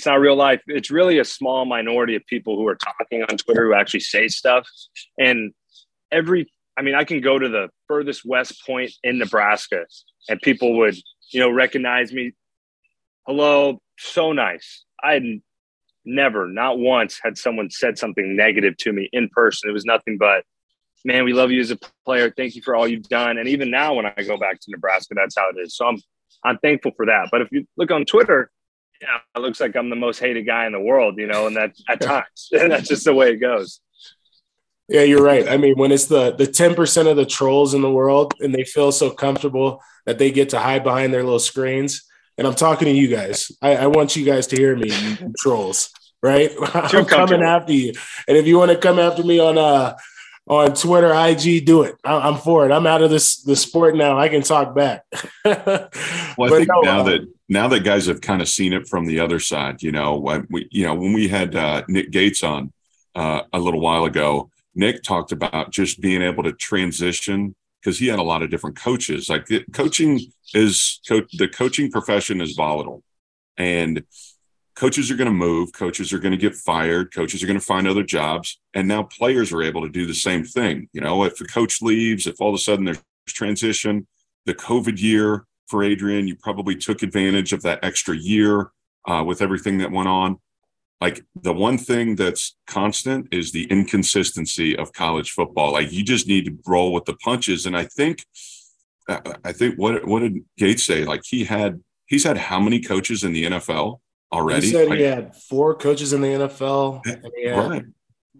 [0.00, 0.62] it's not real life.
[0.66, 4.28] It's really a small minority of people who are talking on Twitter who actually say
[4.28, 4.66] stuff.
[5.18, 5.52] And
[6.10, 9.84] every, I mean, I can go to the furthest west point in Nebraska
[10.26, 10.96] and people would,
[11.32, 12.32] you know, recognize me.
[13.26, 14.86] Hello, so nice.
[15.04, 15.24] I had
[16.06, 19.68] never, not once, had someone said something negative to me in person.
[19.68, 20.44] It was nothing but,
[21.04, 22.32] man, we love you as a player.
[22.34, 23.36] Thank you for all you've done.
[23.36, 25.76] And even now, when I go back to Nebraska, that's how it is.
[25.76, 25.98] So I'm,
[26.42, 27.28] I'm thankful for that.
[27.30, 28.50] But if you look on Twitter,
[29.00, 31.56] yeah, it looks like I'm the most hated guy in the world, you know, and
[31.56, 33.80] that at times that's just the way it goes.
[34.88, 35.48] Yeah, you're right.
[35.48, 38.64] I mean, when it's the the 10% of the trolls in the world and they
[38.64, 42.02] feel so comfortable that they get to hide behind their little screens.
[42.36, 43.52] And I'm talking to you guys.
[43.62, 44.90] I, I want you guys to hear me,
[45.38, 45.90] trolls,
[46.22, 46.50] right?
[46.74, 47.92] I'm coming after you.
[48.26, 49.96] And if you want to come after me on uh
[50.50, 51.94] on Twitter, IG, do it.
[52.04, 52.72] I'm for it.
[52.72, 54.18] I'm out of this the sport now.
[54.18, 55.04] I can talk back.
[55.44, 55.88] well,
[56.40, 59.06] I think no, now uh, that now that guys have kind of seen it from
[59.06, 62.42] the other side, you know, when we you know when we had uh, Nick Gates
[62.42, 62.72] on
[63.14, 68.08] uh, a little while ago, Nick talked about just being able to transition because he
[68.08, 69.28] had a lot of different coaches.
[69.28, 70.18] Like coaching
[70.52, 73.04] is co- the coaching profession is volatile,
[73.56, 74.02] and
[74.74, 77.64] coaches are going to move, coaches are going to get fired, coaches are going to
[77.64, 80.88] find other jobs, and now players are able to do the same thing.
[80.92, 84.06] You know, if the coach leaves, if all of a sudden there's transition,
[84.46, 88.70] the COVID year for Adrian, you probably took advantage of that extra year
[89.06, 90.38] uh, with everything that went on.
[91.00, 95.72] Like the one thing that's constant is the inconsistency of college football.
[95.72, 98.24] Like you just need to roll with the punches, and I think,
[99.08, 101.04] uh, I think what what did Gates say?
[101.04, 104.00] Like he had he's had how many coaches in the NFL?
[104.32, 104.66] Already.
[104.66, 107.02] He said like, he had four coaches in the NFL.
[107.68, 107.84] right.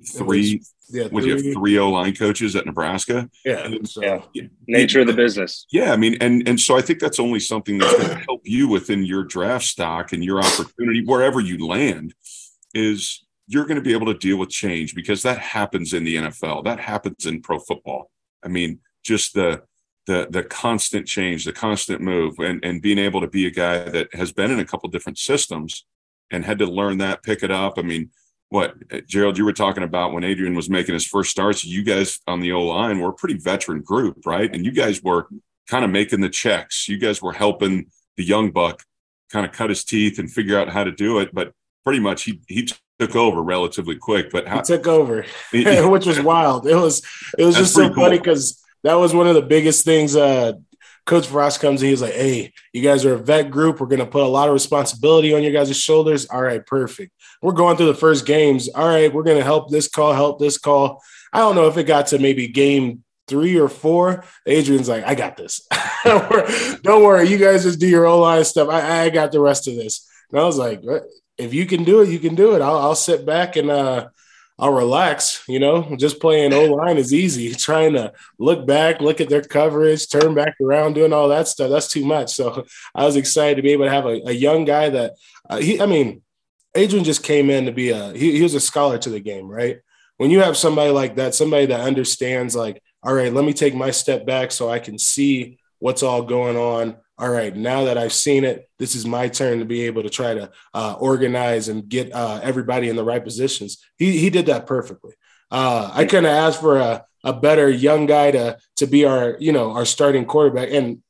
[0.06, 0.62] Three.
[0.92, 3.30] Yeah, would you have three O line coaches at Nebraska?
[3.44, 4.46] Yeah, so, yeah.
[4.66, 5.66] Nature of the business.
[5.70, 8.40] Yeah, I mean, and and so I think that's only something that's going to help
[8.44, 12.14] you within your draft stock and your opportunity wherever you land.
[12.74, 16.16] Is you're going to be able to deal with change because that happens in the
[16.16, 16.64] NFL.
[16.64, 18.10] That happens in pro football.
[18.44, 19.62] I mean, just the
[20.06, 23.78] the the constant change, the constant move, and and being able to be a guy
[23.80, 25.84] that has been in a couple different systems
[26.30, 27.74] and had to learn that, pick it up.
[27.76, 28.10] I mean,
[28.50, 28.74] what
[29.06, 31.64] Gerald, you were talking about when Adrian was making his first starts.
[31.64, 34.52] You guys on the O line were a pretty veteran group, right?
[34.52, 35.28] And you guys were
[35.68, 36.88] kind of making the checks.
[36.88, 37.86] You guys were helping
[38.16, 38.82] the young buck
[39.30, 41.32] kind of cut his teeth and figure out how to do it.
[41.32, 41.52] But
[41.84, 44.30] pretty much he he took over relatively quick.
[44.30, 46.66] But how, he took over, which was wild.
[46.66, 47.02] It was
[47.38, 48.04] it was just so cool.
[48.04, 50.16] funny because that was one of the biggest things.
[50.16, 50.52] Uh,
[51.06, 53.80] Coach Frost comes in, he's like, "Hey, you guys are a vet group.
[53.80, 56.26] We're going to put a lot of responsibility on your guys' shoulders.
[56.26, 57.12] All right, perfect.
[57.42, 58.68] We're going through the first games.
[58.68, 61.02] All right, we're going to help this call, help this call.
[61.32, 64.24] I don't know if it got to maybe game three or four.
[64.46, 65.66] Adrian's like, I got this.
[66.04, 68.68] don't worry, you guys just do your O line stuff.
[68.68, 70.06] I, I got the rest of this.
[70.30, 70.82] And I was like,
[71.38, 72.62] if you can do it, you can do it.
[72.62, 74.08] I'll, I'll sit back and uh,
[74.60, 75.42] I'll relax.
[75.48, 77.54] You know, just playing O line is easy.
[77.54, 81.70] Trying to look back, look at their coverage, turn back around, doing all that stuff,
[81.70, 82.34] that's too much.
[82.34, 85.14] So I was excited to be able to have a, a young guy that
[85.48, 86.22] uh, he, I mean,
[86.74, 89.48] Adrian just came in to be a, he, he was a scholar to the game,
[89.48, 89.78] right?
[90.18, 93.74] When you have somebody like that, somebody that understands, like, all right, let me take
[93.74, 97.98] my step back so I can see what's all going on all right, now that
[97.98, 101.68] I've seen it, this is my turn to be able to try to uh, organize
[101.68, 103.84] and get uh, everybody in the right positions.
[103.98, 105.12] He, he did that perfectly.
[105.50, 109.52] Uh, I couldn't ask for a, a better young guy to to be our you
[109.52, 110.70] know our starting quarterback.
[110.70, 111.02] And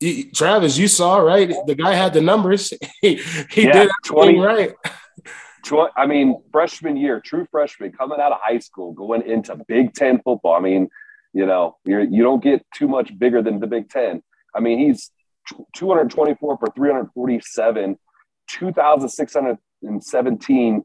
[0.00, 2.72] he, Travis, you saw right, the guy had the numbers.
[3.00, 3.14] he
[3.50, 4.72] he yeah, did everything 20, right.
[5.64, 9.94] 20, I mean, freshman year, true freshman, coming out of high school, going into Big
[9.94, 10.54] Ten football.
[10.54, 10.90] I mean,
[11.32, 14.22] you know, you're, you don't get too much bigger than the Big Ten.
[14.54, 15.10] I mean, he's
[15.74, 17.96] 224 for 347,
[18.48, 20.82] 2,617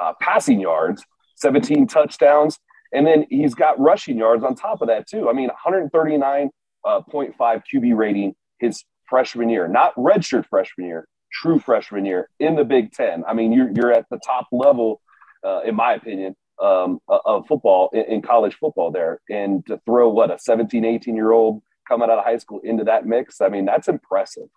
[0.00, 1.04] uh, passing yards,
[1.36, 2.58] 17 touchdowns.
[2.92, 5.28] And then he's got rushing yards on top of that, too.
[5.28, 6.48] I mean, 139.5
[6.84, 12.64] uh, QB rating his freshman year, not redshirt freshman year, true freshman year in the
[12.64, 13.24] Big Ten.
[13.26, 15.00] I mean, you're, you're at the top level,
[15.44, 19.20] uh, in my opinion, um, of football in, in, college football there.
[19.30, 22.84] And to throw what a 17, 18 year old coming out of high school into
[22.84, 24.48] that mix, I mean, that's impressive.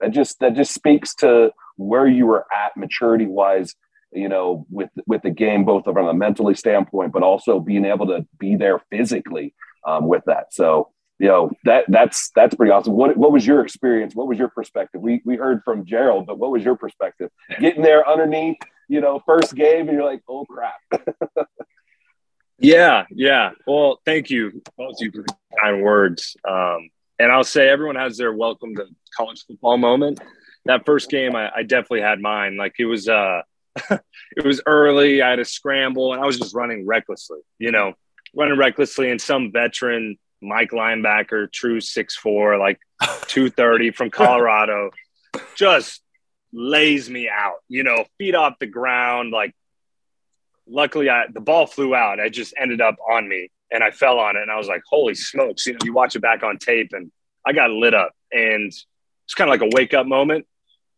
[0.00, 3.74] That just that just speaks to where you were at maturity wise,
[4.12, 8.06] you know, with with the game, both from a mentally standpoint, but also being able
[8.06, 9.54] to be there physically
[9.86, 10.52] um, with that.
[10.52, 12.94] So you know that that's that's pretty awesome.
[12.94, 14.14] What what was your experience?
[14.14, 15.02] What was your perspective?
[15.02, 17.30] We we heard from Gerald, but what was your perspective?
[17.60, 18.56] Getting there underneath,
[18.88, 20.80] you know, first game, and you're like, oh crap.
[22.60, 23.50] yeah, yeah.
[23.66, 25.24] Well, thank you both you for
[25.60, 26.36] kind words.
[26.46, 30.20] Um, and I'll say everyone has their welcome to college football moment.
[30.66, 32.56] That first game, I, I definitely had mine.
[32.56, 33.42] Like it was, uh,
[33.90, 35.22] it was early.
[35.22, 37.40] I had a scramble, and I was just running recklessly.
[37.58, 37.94] You know,
[38.34, 42.78] running recklessly, and some veteran Mike linebacker, true six four, like
[43.26, 44.90] two thirty from Colorado,
[45.54, 46.02] just
[46.52, 47.56] lays me out.
[47.68, 49.30] You know, feet off the ground.
[49.32, 49.54] Like,
[50.70, 52.20] luckily, I the ball flew out.
[52.20, 54.82] I just ended up on me, and I fell on it, and I was like,
[54.88, 57.10] "Holy smokes!" You know, you watch it back on tape, and
[57.46, 60.46] I got lit up, and it's kind of like a wake up moment.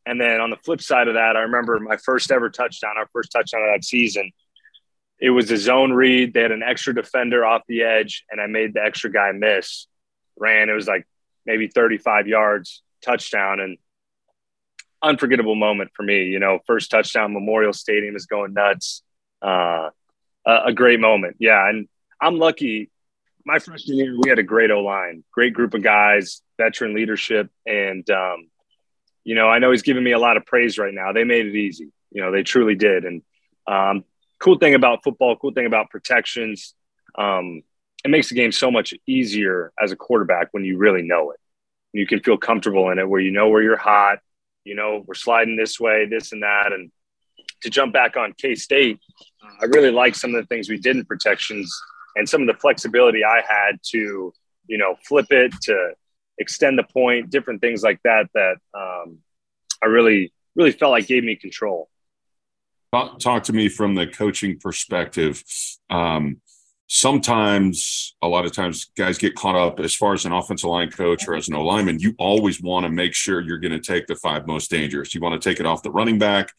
[0.04, 3.08] And then on the flip side of that, I remember my first ever touchdown, our
[3.12, 4.32] first touchdown of that season
[5.22, 6.34] it was a zone read.
[6.34, 9.86] They had an extra defender off the edge, and I made the extra guy miss.
[10.36, 10.68] Ran.
[10.68, 11.06] It was like
[11.46, 13.78] maybe 35 yards, touchdown, and
[15.00, 16.24] unforgettable moment for me.
[16.24, 19.04] You know, first touchdown, Memorial Stadium is going nuts.
[19.42, 19.90] Uh,
[20.46, 21.36] a, great moment.
[21.38, 21.88] Yeah, and
[22.20, 22.90] I'm lucky.
[23.44, 27.50] My freshman year, we had a great O line, great group of guys, veteran leadership,
[27.66, 28.48] and um,
[29.24, 31.12] you know, I know he's giving me a lot of praise right now.
[31.12, 31.92] They made it easy.
[32.10, 33.22] You know, they truly did, and
[33.66, 34.04] um,
[34.38, 36.74] cool thing about football, cool thing about protections.
[37.16, 37.62] Um,
[38.04, 41.40] it makes the game so much easier as a quarterback when you really know it.
[41.92, 44.18] You can feel comfortable in it where you know where you're hot,
[44.64, 46.72] you know, we're sliding this way, this and that.
[46.72, 46.90] And
[47.62, 49.00] to jump back on K State,
[49.60, 51.72] I really like some of the things we did in protections
[52.16, 54.32] and some of the flexibility I had to,
[54.66, 55.94] you know, flip it, to
[56.38, 59.18] extend the point, different things like that, that um,
[59.82, 61.88] I really, really felt like gave me control.
[62.92, 65.42] Talk, talk to me from the coaching perspective.
[65.88, 66.40] Um,
[66.88, 70.90] sometimes, a lot of times, guys get caught up as far as an offensive line
[70.90, 71.98] coach or as an O lineman.
[71.98, 75.14] You always want to make sure you're going to take the five most dangerous.
[75.14, 76.50] You want to take it off the running back.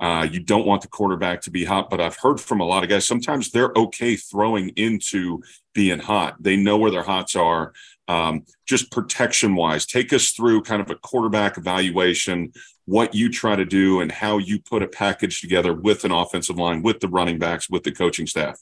[0.00, 2.82] Uh, you don't want the quarterback to be hot, but I've heard from a lot
[2.82, 6.42] of guys sometimes they're okay throwing into being hot.
[6.42, 7.72] They know where their hots are.
[8.06, 12.52] Um, just protection wise, take us through kind of a quarterback evaluation
[12.86, 16.58] what you try to do and how you put a package together with an offensive
[16.58, 18.60] line, with the running backs, with the coaching staff.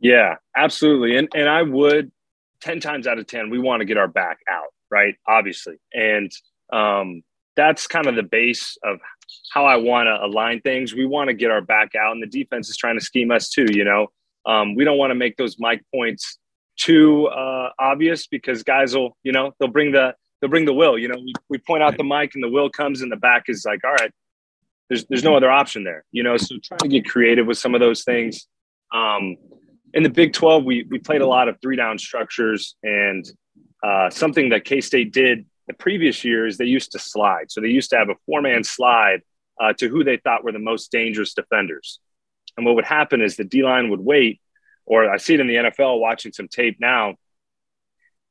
[0.00, 1.16] Yeah, absolutely.
[1.16, 2.12] And and I would
[2.60, 5.14] 10 times out of 10, we want to get our back out, right?
[5.26, 5.76] Obviously.
[5.92, 6.30] And
[6.72, 7.22] um,
[7.58, 9.00] that's kind of the base of
[9.52, 10.94] how I want to align things.
[10.94, 13.48] We want to get our back out, and the defense is trying to scheme us
[13.48, 13.66] too.
[13.68, 14.06] You know,
[14.46, 16.38] um, we don't want to make those Mike points
[16.76, 20.96] too uh, obvious because guys will, you know, they'll bring the they'll bring the will.
[20.96, 23.44] You know, we, we point out the Mike and the will comes and the back
[23.48, 24.12] is like, all right,
[24.88, 26.04] there's there's no other option there.
[26.12, 28.46] You know, so trying to get creative with some of those things.
[28.94, 29.36] Um,
[29.94, 33.28] in the Big 12, we we played a lot of three down structures and
[33.82, 37.50] uh, something that K State did the previous years, they used to slide.
[37.50, 39.20] So they used to have a four man slide
[39.60, 42.00] uh, to who they thought were the most dangerous defenders.
[42.56, 44.40] And what would happen is the D line would wait,
[44.84, 47.14] or I see it in the NFL watching some tape now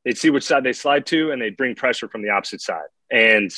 [0.08, 2.88] they'd see which side they slide to and they'd bring pressure from the opposite side.
[3.12, 3.52] And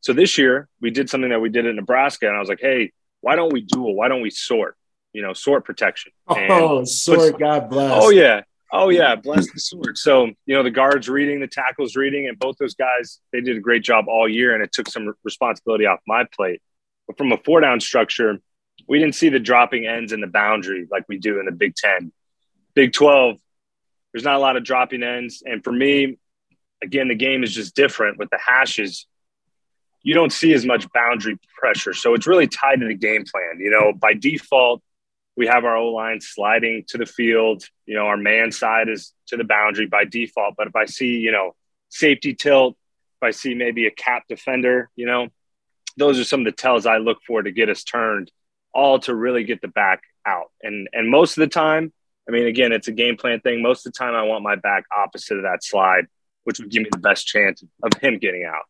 [0.00, 2.60] so this year we did something that we did in Nebraska, and I was like,
[2.60, 3.94] hey, why don't we duel?
[3.94, 4.76] Why don't we sort?
[5.14, 6.12] You know, sort protection.
[6.28, 7.38] And oh, sort!
[7.38, 8.04] God bless.
[8.04, 9.98] Oh yeah, oh yeah, bless the sword.
[9.98, 13.56] So you know, the guards reading, the tackles reading, and both those guys they did
[13.56, 16.60] a great job all year, and it took some responsibility off my plate.
[17.06, 18.38] But from a four down structure,
[18.88, 21.74] we didn't see the dropping ends in the boundary like we do in the Big
[21.74, 22.12] Ten.
[22.74, 23.36] Big Twelve,
[24.12, 25.42] there's not a lot of dropping ends.
[25.44, 26.18] And for me,
[26.82, 29.06] again, the game is just different with the hashes.
[30.02, 31.92] You don't see as much boundary pressure.
[31.92, 33.58] So it's really tied to the game plan.
[33.58, 34.82] You know, by default,
[35.36, 37.64] we have our O line sliding to the field.
[37.84, 40.54] You know, our man side is to the boundary by default.
[40.56, 41.54] But if I see, you know,
[41.90, 42.76] safety tilt,
[43.20, 45.28] if I see maybe a cap defender, you know,
[45.96, 48.30] those are some of the tells I look for to get us turned,
[48.74, 50.50] all to really get the back out.
[50.62, 51.92] And and most of the time,
[52.28, 53.62] I mean, again, it's a game plan thing.
[53.62, 56.06] Most of the time, I want my back opposite of that slide,
[56.44, 58.64] which would give me the best chance of him getting out.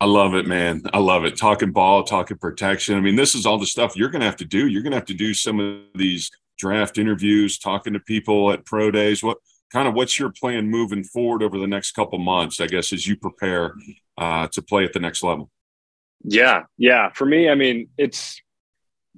[0.00, 0.82] I love it, man.
[0.94, 1.36] I love it.
[1.36, 2.96] Talking ball, talking protection.
[2.96, 4.66] I mean, this is all the stuff you're going to have to do.
[4.66, 8.64] You're going to have to do some of these draft interviews, talking to people at
[8.64, 9.22] pro days.
[9.22, 9.38] What
[9.70, 12.60] kind of what's your plan moving forward over the next couple months?
[12.60, 13.74] I guess as you prepare
[14.16, 15.50] uh, to play at the next level.
[16.22, 17.10] Yeah, yeah.
[17.10, 18.40] For me, I mean, it's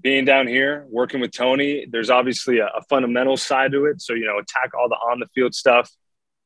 [0.01, 4.01] being down here working with Tony, there's obviously a, a, fundamental side to it.
[4.01, 5.91] So, you know, attack all the on the field stuff.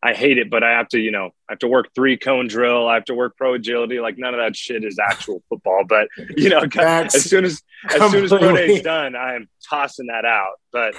[0.06, 2.46] I hate it, but I have to, you know, I have to work three cone
[2.46, 2.86] drill.
[2.86, 3.98] I have to work pro agility.
[3.98, 5.82] Like none of that shit is actual football.
[5.84, 9.48] But you know, as soon as as soon as pro day is done, I am
[9.68, 10.60] tossing that out.
[10.70, 10.94] But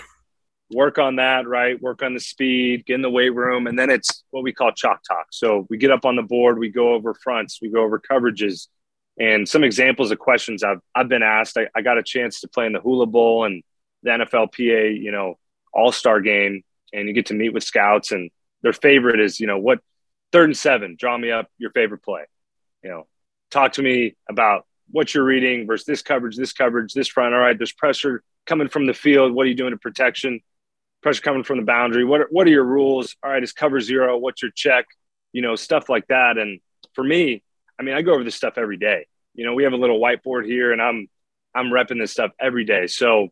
[0.73, 1.81] work on that, right?
[1.81, 4.73] Work on the speed, get in the weight room, and then it's what we call
[4.73, 5.27] chalk talk.
[5.31, 8.67] So we get up on the board, we go over fronts, we go over coverages,
[9.17, 11.57] and some examples of questions I've I've been asked.
[11.57, 13.63] I, I got a chance to play in the Hula Bowl and
[14.03, 15.35] the NFLPA, you know,
[15.73, 18.31] All Star game, and you get to meet with scouts and
[18.61, 19.79] their favorite is, you know, what
[20.31, 22.23] third and seven, draw me up your favorite play.
[22.83, 23.07] You know,
[23.51, 27.33] talk to me about what you're reading versus this coverage, this coverage, this front.
[27.33, 29.33] All right, there's pressure coming from the field.
[29.33, 30.41] What are you doing to protection?
[31.01, 32.05] Pressure coming from the boundary.
[32.05, 33.15] What are, what are your rules?
[33.23, 34.17] All right, is cover zero?
[34.17, 34.85] What's your check?
[35.33, 36.37] You know, stuff like that.
[36.37, 36.59] And
[36.93, 37.43] for me,
[37.79, 39.05] I mean, I go over this stuff every day.
[39.33, 41.07] You know, we have a little whiteboard here, and I'm
[41.53, 42.87] I'm repping this stuff every day.
[42.87, 43.29] So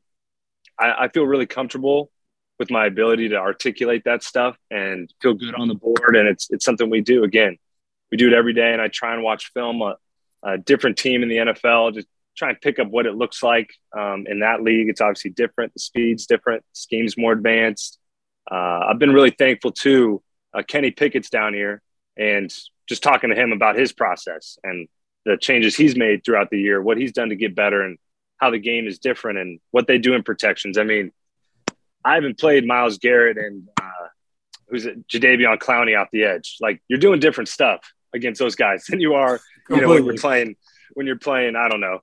[0.80, 2.12] I, I feel really comfortable
[2.60, 6.16] with my ability to articulate that stuff and feel good on the board.
[6.16, 7.24] And it's it's something we do.
[7.24, 7.58] Again,
[8.12, 8.72] we do it every day.
[8.72, 9.98] And I try and watch film a,
[10.44, 13.72] a different team in the NFL, just try and pick up what it looks like
[13.98, 14.90] um, in that league.
[14.90, 15.74] It's obviously different.
[15.74, 16.64] The speed's different.
[16.74, 17.98] Scheme's more advanced.
[18.50, 20.22] Uh, I've been really thankful to
[20.54, 21.82] Uh, Kenny Pickett's down here,
[22.16, 22.50] and
[22.88, 24.88] just talking to him about his process and
[25.26, 27.98] the changes he's made throughout the year, what he's done to get better, and
[28.38, 30.78] how the game is different, and what they do in protections.
[30.78, 31.12] I mean,
[32.06, 34.08] I haven't played Myles Garrett and uh,
[34.70, 36.58] who's it, Jadeveon Clowney off the edge.
[36.62, 37.82] Like you're doing different stuff
[38.14, 39.40] against those guys than you are,
[39.70, 40.56] you know, when you're playing
[40.94, 41.56] when you're playing.
[41.56, 42.02] I don't know,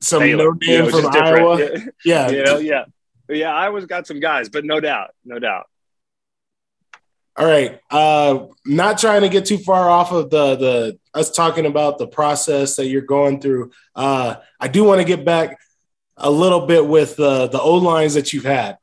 [0.00, 1.58] some Taylor, no name you know, from Iowa.
[1.58, 2.84] Yeah, yeah, you know, yeah,
[3.30, 3.54] yeah.
[3.54, 5.66] Iowa's got some guys, but no doubt, no doubt.
[7.38, 7.80] All right.
[7.90, 12.06] Uh, not trying to get too far off of the the us talking about the
[12.06, 13.72] process that you're going through.
[13.94, 15.58] Uh, I do want to get back
[16.16, 18.78] a little bit with uh, the O lines that you've had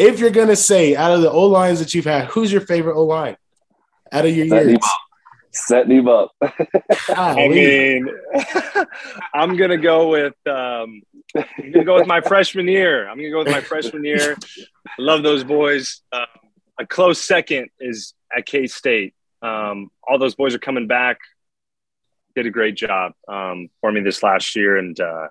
[0.00, 2.96] if you're gonna say out of the O lines that you've had, who's your favorite
[2.96, 3.36] O line
[4.10, 4.78] out of your Set years?
[5.52, 6.34] Setting him up.
[7.08, 8.08] I mean,
[9.34, 11.02] I'm gonna go with um,
[11.36, 13.08] I'm gonna go with my freshman year.
[13.08, 14.36] I'm gonna go with my freshman year.
[14.98, 16.00] Love those boys.
[16.10, 16.24] Uh,
[16.78, 19.14] a close second is at K State.
[19.42, 21.18] Um, all those boys are coming back.
[22.34, 25.28] Did a great job um, for me this last year, and uh,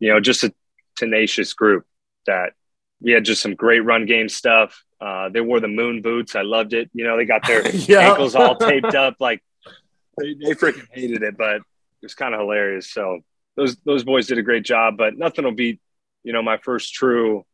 [0.00, 0.52] you know, just a
[0.96, 1.86] tenacious group
[2.26, 2.54] that
[3.02, 4.82] we had just some great run game stuff.
[5.00, 6.36] Uh, they wore the moon boots.
[6.36, 6.90] I loved it.
[6.94, 8.10] You know, they got their yeah.
[8.10, 9.16] ankles all taped up.
[9.18, 9.42] Like
[10.18, 11.62] they, they freaking hated it, but it
[12.02, 12.90] was kind of hilarious.
[12.90, 13.20] So
[13.56, 14.96] those those boys did a great job.
[14.96, 15.80] But nothing will beat,
[16.22, 17.44] you know, my first true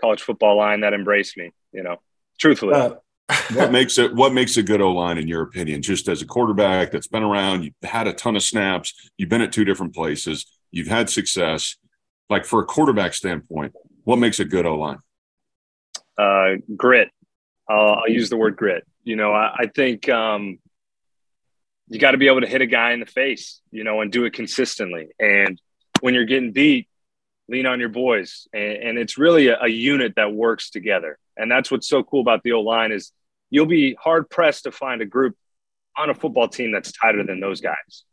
[0.00, 1.52] college football line that embraced me.
[1.72, 1.96] You know,
[2.38, 2.74] truthfully.
[2.74, 2.94] Uh,
[3.54, 5.82] what makes it what makes a good O line in your opinion?
[5.82, 9.42] Just as a quarterback that's been around, you've had a ton of snaps, you've been
[9.42, 11.76] at two different places, you've had success.
[12.30, 13.72] Like for a quarterback standpoint,
[14.06, 14.98] what makes a good O line?
[16.16, 17.10] Uh, grit.
[17.68, 18.86] I'll, I'll, use the word grit.
[19.02, 20.60] You know, I, I think um,
[21.88, 24.12] you got to be able to hit a guy in the face, you know, and
[24.12, 25.08] do it consistently.
[25.18, 25.60] And
[26.00, 26.88] when you're getting beat,
[27.48, 28.46] lean on your boys.
[28.52, 31.18] And, and it's really a, a unit that works together.
[31.36, 33.10] And that's what's so cool about the O line is
[33.50, 35.36] you'll be hard pressed to find a group
[35.98, 38.04] on a football team that's tighter than those guys.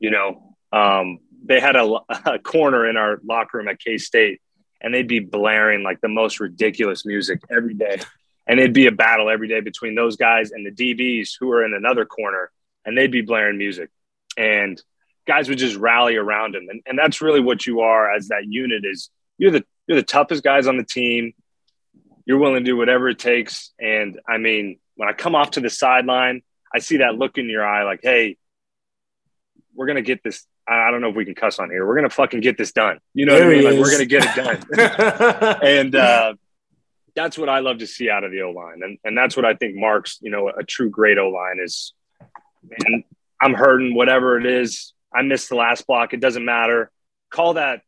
[0.00, 4.42] You know, um, they had a, a corner in our locker room at K State
[4.80, 8.00] and they'd be blaring like the most ridiculous music every day.
[8.46, 11.64] And it'd be a battle every day between those guys and the DBs who are
[11.64, 12.50] in another corner,
[12.84, 13.90] and they'd be blaring music.
[14.36, 14.80] And
[15.26, 16.66] guys would just rally around him.
[16.68, 20.02] And, and that's really what you are as that unit is you're the you're the
[20.02, 21.32] toughest guys on the team.
[22.24, 23.72] You're willing to do whatever it takes.
[23.80, 27.48] And I mean, when I come off to the sideline, I see that look in
[27.48, 28.36] your eye like, hey,
[29.74, 31.86] we're gonna get this I don't know if we can cuss on here.
[31.86, 33.00] We're gonna fucking get this done.
[33.12, 33.64] You know there what I mean?
[33.64, 35.58] Like we're gonna get it done.
[35.62, 36.34] and uh,
[37.16, 39.44] that's what I love to see out of the O line, and and that's what
[39.44, 41.92] I think marks you know a true great O line is.
[42.62, 43.04] Man,
[43.42, 43.94] I'm hurting.
[43.94, 46.14] Whatever it is, I missed the last block.
[46.14, 46.90] It doesn't matter.
[47.30, 47.82] Call that.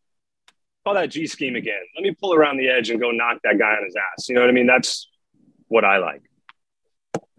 [0.85, 1.81] Call that G scheme again.
[1.95, 4.29] Let me pull around the edge and go knock that guy on his ass.
[4.29, 4.67] You know what I mean?
[4.67, 5.09] That's
[5.69, 6.23] what I like.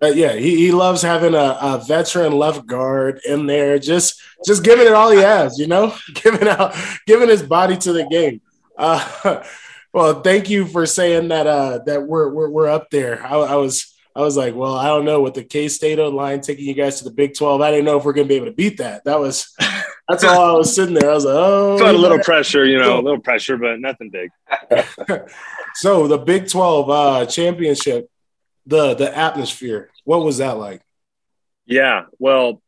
[0.03, 4.63] Uh, yeah, he, he loves having a, a, veteran left guard in there, just just
[4.63, 6.75] giving it all he has, you know, giving out,
[7.07, 8.41] giving his body to the game.
[8.77, 9.43] Uh,
[9.93, 11.47] well, thank you for saying that.
[11.47, 13.25] Uh, that we're we're, we're up there.
[13.25, 16.41] I, I was I was like, well, I don't know with the K State line
[16.41, 17.61] taking you guys to the Big Twelve.
[17.61, 19.05] I didn't know if we're gonna be able to beat that.
[19.05, 19.55] That was
[20.09, 21.09] that's all I was sitting there.
[21.09, 24.29] I was like, oh, a little pressure, you know, a little pressure, but nothing big.
[25.75, 28.09] so the Big Twelve uh, championship
[28.65, 29.89] the the atmosphere.
[30.03, 30.81] What was that like?
[31.65, 32.61] Yeah, well,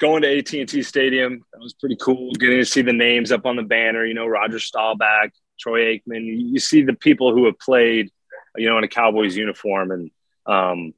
[0.00, 2.32] going to AT and T Stadium that was pretty cool.
[2.34, 4.04] Getting to see the names up on the banner.
[4.04, 6.24] You know, Roger Staubach, Troy Aikman.
[6.24, 8.10] You, see the people who have played,
[8.56, 10.10] you know, in a Cowboys uniform, and
[10.46, 10.94] um,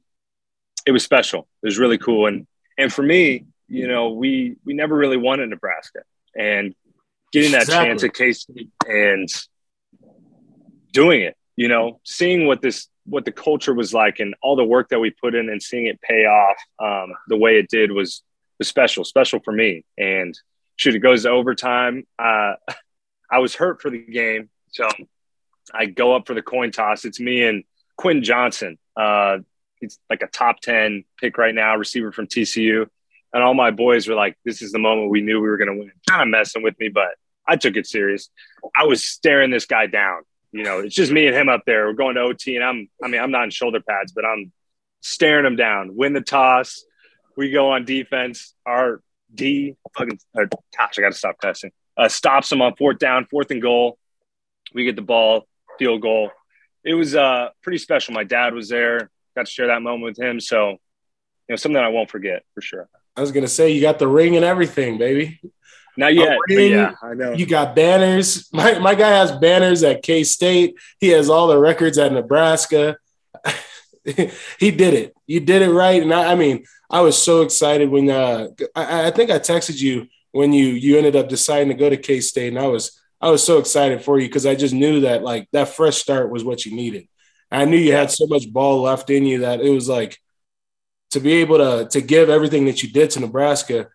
[0.85, 1.47] it was special.
[1.63, 2.27] It was really cool.
[2.27, 2.47] And
[2.77, 5.99] and for me, you know, we we never really won in Nebraska,
[6.35, 6.75] and
[7.31, 7.87] getting that Exactly.
[7.87, 9.29] chance at K State and
[10.91, 14.63] doing it, you know, seeing what this what the culture was like and all the
[14.63, 17.91] work that we put in and seeing it pay off um, the way it did
[17.91, 18.23] was
[18.57, 19.83] was special, special for me.
[19.97, 20.37] And
[20.75, 22.05] shoot, it goes to overtime.
[22.17, 22.53] Uh,
[23.31, 24.87] I was hurt for the game, so
[25.73, 27.05] I go up for the coin toss.
[27.05, 27.63] It's me and
[27.97, 28.77] Quentin Johnston.
[28.95, 29.39] Uh,
[30.09, 32.87] like a top 10 pick right now, receiver from TCU.
[33.33, 35.71] And all my boys were like, this is the moment we knew we were going
[35.71, 35.91] to win.
[36.07, 37.09] Kind of messing with me, but
[37.47, 38.29] I took it serious.
[38.75, 40.21] I was staring this guy down.
[40.55, 41.85] You know, it's just me and him up there.
[41.85, 44.53] We're going to OT, and I'm, I mean, I'm not in shoulder pads, but I'm
[45.01, 45.97] staring him down.
[45.97, 46.85] Win the toss.
[47.35, 48.53] We go on defense.
[48.65, 49.01] Our
[49.33, 50.45] D, fucking, uh,
[50.77, 51.73] gosh, I got to stop cussing.
[51.97, 53.97] Uh, stops him on fourth down, fourth and goal.
[54.73, 55.45] We get the ball,
[55.77, 56.31] field goal.
[56.85, 58.13] It was uh, pretty special.
[58.13, 59.09] My dad was there.
[59.35, 60.39] Got to share that moment with him.
[60.39, 60.77] So, you
[61.49, 62.87] know, something I won't forget for sure.
[63.17, 65.39] I was gonna say you got the ring and everything, baby.
[65.97, 67.33] Not yet, but ring, yeah, I know.
[67.33, 68.49] You got banners.
[68.51, 70.75] My my guy has banners at K State.
[70.99, 72.97] He has all the records at Nebraska.
[74.05, 75.13] he did it.
[75.25, 76.01] You did it right.
[76.01, 79.79] And I, I mean, I was so excited when uh, I, I think I texted
[79.79, 82.99] you when you you ended up deciding to go to K State, and I was
[83.21, 86.29] I was so excited for you because I just knew that like that fresh start
[86.29, 87.07] was what you needed.
[87.51, 90.19] I knew you had so much ball left in you that it was like
[91.11, 93.87] to be able to to give everything that you did to Nebraska.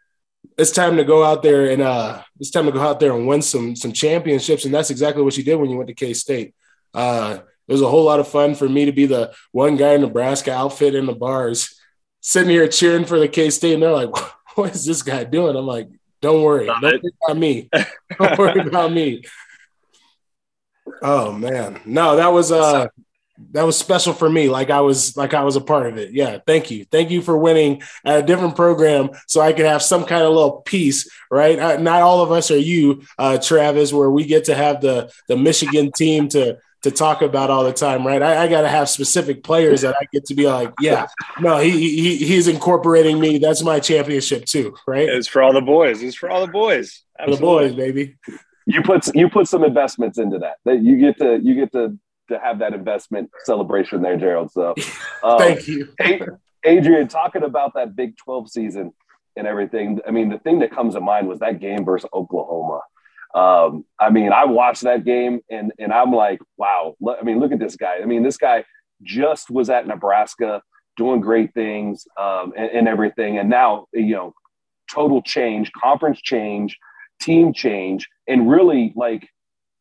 [0.61, 3.27] It's time to go out there and uh, it's time to go out there and
[3.27, 6.13] win some some championships, and that's exactly what you did when you went to K
[6.13, 6.55] State.
[6.93, 9.95] Uh, it was a whole lot of fun for me to be the one guy
[9.95, 11.81] in Nebraska outfit in the bars,
[12.21, 14.11] sitting here cheering for the K State, and they're like,
[14.57, 15.89] "What is this guy doing?" I'm like,
[16.21, 17.03] "Don't worry, don't it.
[17.03, 17.71] worry about me.
[18.19, 19.23] Don't worry about me."
[21.01, 22.89] Oh man, no, that was uh,
[23.53, 24.49] that was special for me.
[24.49, 26.13] Like I was, like I was a part of it.
[26.13, 29.83] Yeah, thank you, thank you for winning at a different program, so I could have
[29.83, 31.09] some kind of little piece.
[31.31, 34.81] Right, uh, not all of us are you, uh, Travis, where we get to have
[34.81, 38.23] the the Michigan team to to talk about all the time, right?
[38.23, 41.07] I, I got to have specific players that I get to be like, yeah,
[41.39, 43.39] no, he, he he's incorporating me.
[43.39, 45.09] That's my championship too, right?
[45.09, 46.03] It's for all the boys.
[46.03, 47.03] It's for all the boys.
[47.23, 48.17] For the boys, baby.
[48.67, 50.57] You put you put some investments into that.
[50.65, 51.99] That you get to you get to
[52.31, 54.51] to have that investment celebration there, Gerald.
[54.51, 54.75] So
[55.23, 55.89] um, Thank you.
[56.65, 58.93] Adrian, talking about that Big 12 season
[59.37, 62.81] and everything, I mean, the thing that comes to mind was that game versus Oklahoma.
[63.35, 66.97] Um, I mean, I watched that game and and I'm like, wow.
[67.01, 67.99] Look, I mean, look at this guy.
[68.03, 68.65] I mean, this guy
[69.03, 70.63] just was at Nebraska
[70.97, 74.35] doing great things um, and, and everything, and now you know,
[74.93, 76.77] total change, conference change,
[77.23, 79.29] team change, and really like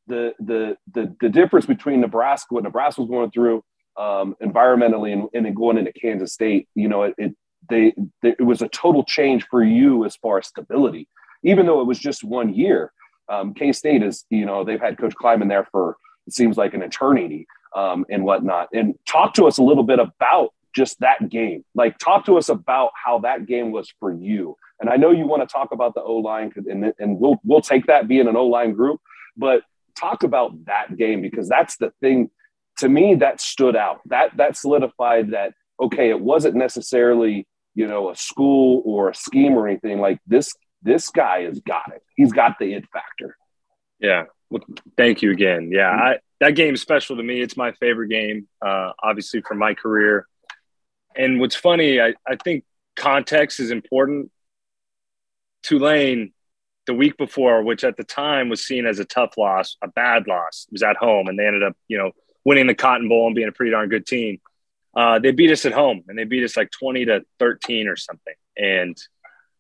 [0.09, 3.63] the the the the difference between Nebraska, what Nebraska was going through
[3.97, 7.35] um, environmentally, and, and then going into Kansas State, you know, it, it
[7.69, 11.07] they, they it was a total change for you as far as stability,
[11.43, 12.91] even though it was just one year.
[13.29, 15.97] Um, K State is, you know, they've had Coach Klieman there for
[16.27, 18.69] it seems like an eternity um, and whatnot.
[18.73, 21.65] And talk to us a little bit about just that game.
[21.73, 24.55] Like, talk to us about how that game was for you.
[24.79, 27.61] And I know you want to talk about the O line, and, and we'll we'll
[27.61, 29.01] take that being an O line group,
[29.35, 29.63] but
[29.99, 32.29] talk about that game because that's the thing
[32.77, 33.99] to me that stood out.
[34.05, 39.53] That that solidified that okay, it wasn't necessarily you know a school or a scheme
[39.53, 40.53] or anything like this.
[40.81, 42.01] This guy has got it.
[42.15, 43.35] He's got the it factor.
[43.99, 44.25] Yeah.
[44.49, 44.63] Well,
[44.97, 45.71] thank you again.
[45.71, 45.89] Yeah.
[45.89, 47.41] I, that game's special to me.
[47.41, 50.25] It's my favorite game, uh, obviously, for my career.
[51.15, 52.63] And what's funny, I, I think
[52.95, 54.31] context is important.
[55.63, 56.31] Tulane,
[56.89, 60.25] the week before, which at the time was seen as a tough loss, a bad
[60.25, 62.11] loss, was at home, and they ended up, you know,
[62.43, 64.41] winning the Cotton Bowl and being a pretty darn good team.
[64.95, 67.95] Uh, they beat us at home, and they beat us like twenty to thirteen or
[67.95, 68.33] something.
[68.57, 68.97] And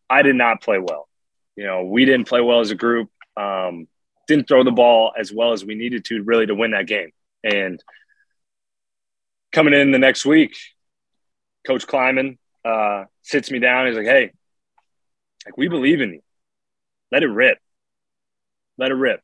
[0.09, 1.07] I did not play well.
[1.55, 3.11] You know, we didn't play well as a group.
[3.37, 3.87] Um,
[4.27, 7.11] didn't throw the ball as well as we needed to really to win that game.
[7.43, 7.79] And
[9.51, 10.55] coming in the next week,
[11.67, 13.85] Coach Klieman uh, sits me down.
[13.85, 14.31] He's like, "Hey,
[15.45, 16.21] like we believe in you.
[17.11, 17.59] Let it rip.
[18.77, 19.21] Let it rip."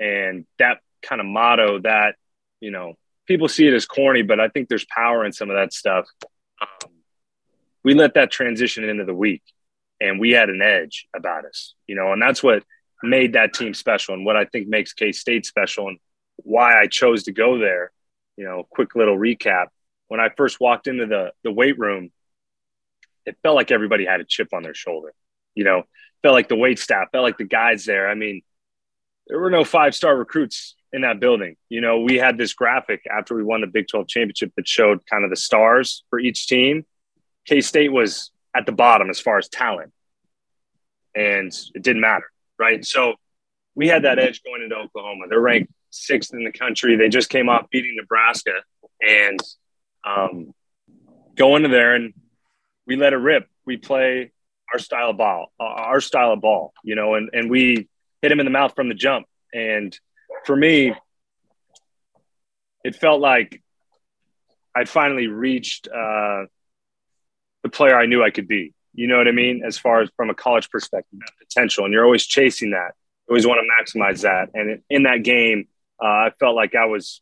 [0.00, 2.16] And that kind of motto that
[2.60, 2.94] you know
[3.26, 6.06] people see it as corny, but I think there's power in some of that stuff.
[6.60, 6.90] Um,
[7.84, 9.42] we let that transition into the week,
[10.00, 12.64] and we had an edge about us, you know, and that's what
[13.02, 15.98] made that team special and what I think makes K State special and
[16.36, 17.92] why I chose to go there.
[18.36, 19.66] You know, quick little recap.
[20.08, 22.10] When I first walked into the the weight room,
[23.26, 25.12] it felt like everybody had a chip on their shoulder.
[25.54, 25.82] You know,
[26.22, 28.08] felt like the weight staff, felt like the guys there.
[28.08, 28.42] I mean,
[29.26, 31.56] there were no five star recruits in that building.
[31.68, 35.00] You know, we had this graphic after we won the Big 12 championship that showed
[35.06, 36.84] kind of the stars for each team.
[37.46, 39.92] K State was at the bottom as far as talent,
[41.14, 42.84] and it didn't matter, right?
[42.84, 43.14] So
[43.74, 45.26] we had that edge going into Oklahoma.
[45.28, 46.96] They're ranked sixth in the country.
[46.96, 48.52] They just came off beating Nebraska,
[49.00, 49.40] and
[50.04, 50.54] um,
[51.38, 52.12] go into there and
[52.86, 53.46] we let it rip.
[53.64, 54.32] We play
[54.72, 57.88] our style of ball, uh, our style of ball, you know, and and we
[58.22, 59.26] hit him in the mouth from the jump.
[59.52, 59.98] And
[60.44, 60.94] for me,
[62.84, 63.62] it felt like
[64.74, 66.44] I'd finally reached uh,
[67.62, 68.74] the player I knew I could be.
[68.94, 69.62] You know what I mean?
[69.64, 72.92] As far as from a college perspective, that potential, and you're always chasing that.
[73.26, 74.50] You always want to maximize that.
[74.54, 75.68] And in that game,
[76.02, 77.20] uh, I felt like I was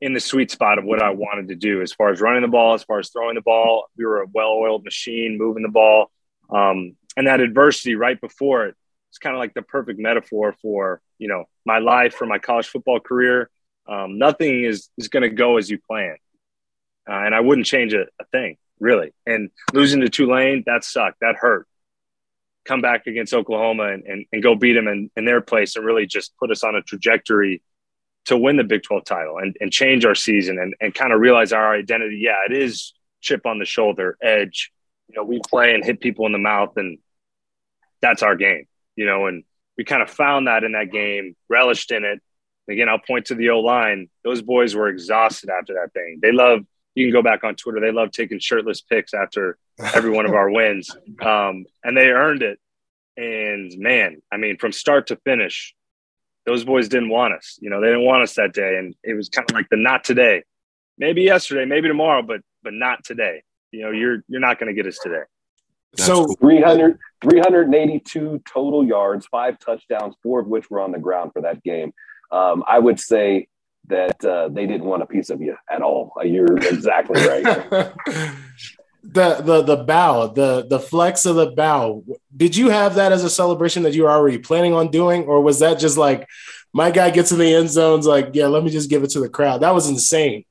[0.00, 2.48] in the sweet spot of what I wanted to do as far as running the
[2.48, 3.86] ball, as far as throwing the ball.
[3.96, 6.10] We were a well-oiled machine, moving the ball,
[6.50, 8.76] um, and that adversity right before it.
[9.10, 12.66] It's kind of like the perfect metaphor for you know my life, for my college
[12.66, 13.50] football career.
[13.86, 16.16] Um, nothing is is going to go as you plan,
[17.08, 19.12] uh, and I wouldn't change a, a thing really.
[19.26, 21.20] And losing to Tulane, that sucked.
[21.20, 21.66] That hurt.
[22.64, 25.84] Come back against Oklahoma and, and, and go beat them in, in their place and
[25.84, 27.62] really just put us on a trajectory
[28.26, 31.20] to win the Big 12 title and, and change our season and, and kind of
[31.20, 32.20] realize our identity.
[32.22, 34.72] Yeah, it is chip on the shoulder, edge.
[35.14, 36.98] You know, we play and hit people in the mouth, and
[38.02, 39.44] that's our game, you know, and
[39.78, 42.20] we kind of found that in that game, relished in it.
[42.68, 44.08] Again, I'll point to the O line.
[44.24, 46.18] Those boys were exhausted after that thing.
[46.20, 46.60] They love,
[46.96, 49.56] you can go back on Twitter, they love taking shirtless pics after
[49.94, 50.90] every one of our wins.
[51.20, 52.58] Um, and they earned it.
[53.16, 55.76] And man, I mean, from start to finish,
[56.44, 57.56] those boys didn't want us.
[57.60, 59.76] You know, they didn't want us that day, and it was kind of like the
[59.76, 60.42] not today.
[60.98, 63.42] Maybe yesterday, maybe tomorrow, but but not today.
[63.74, 65.22] You know, you're you're not going to get us today.
[65.92, 66.36] That's so cool.
[66.40, 71.62] 300, 382 total yards, five touchdowns, four of which were on the ground for that
[71.62, 71.92] game.
[72.30, 73.48] Um, I would say
[73.86, 76.12] that uh, they didn't want a piece of you at all.
[76.24, 77.44] You're exactly right.
[79.02, 82.04] the the the bow, the the flex of the bow.
[82.36, 85.40] Did you have that as a celebration that you were already planning on doing, or
[85.40, 86.26] was that just like
[86.72, 89.20] my guy gets in the end zones, like yeah, let me just give it to
[89.20, 89.60] the crowd?
[89.60, 90.44] That was insane,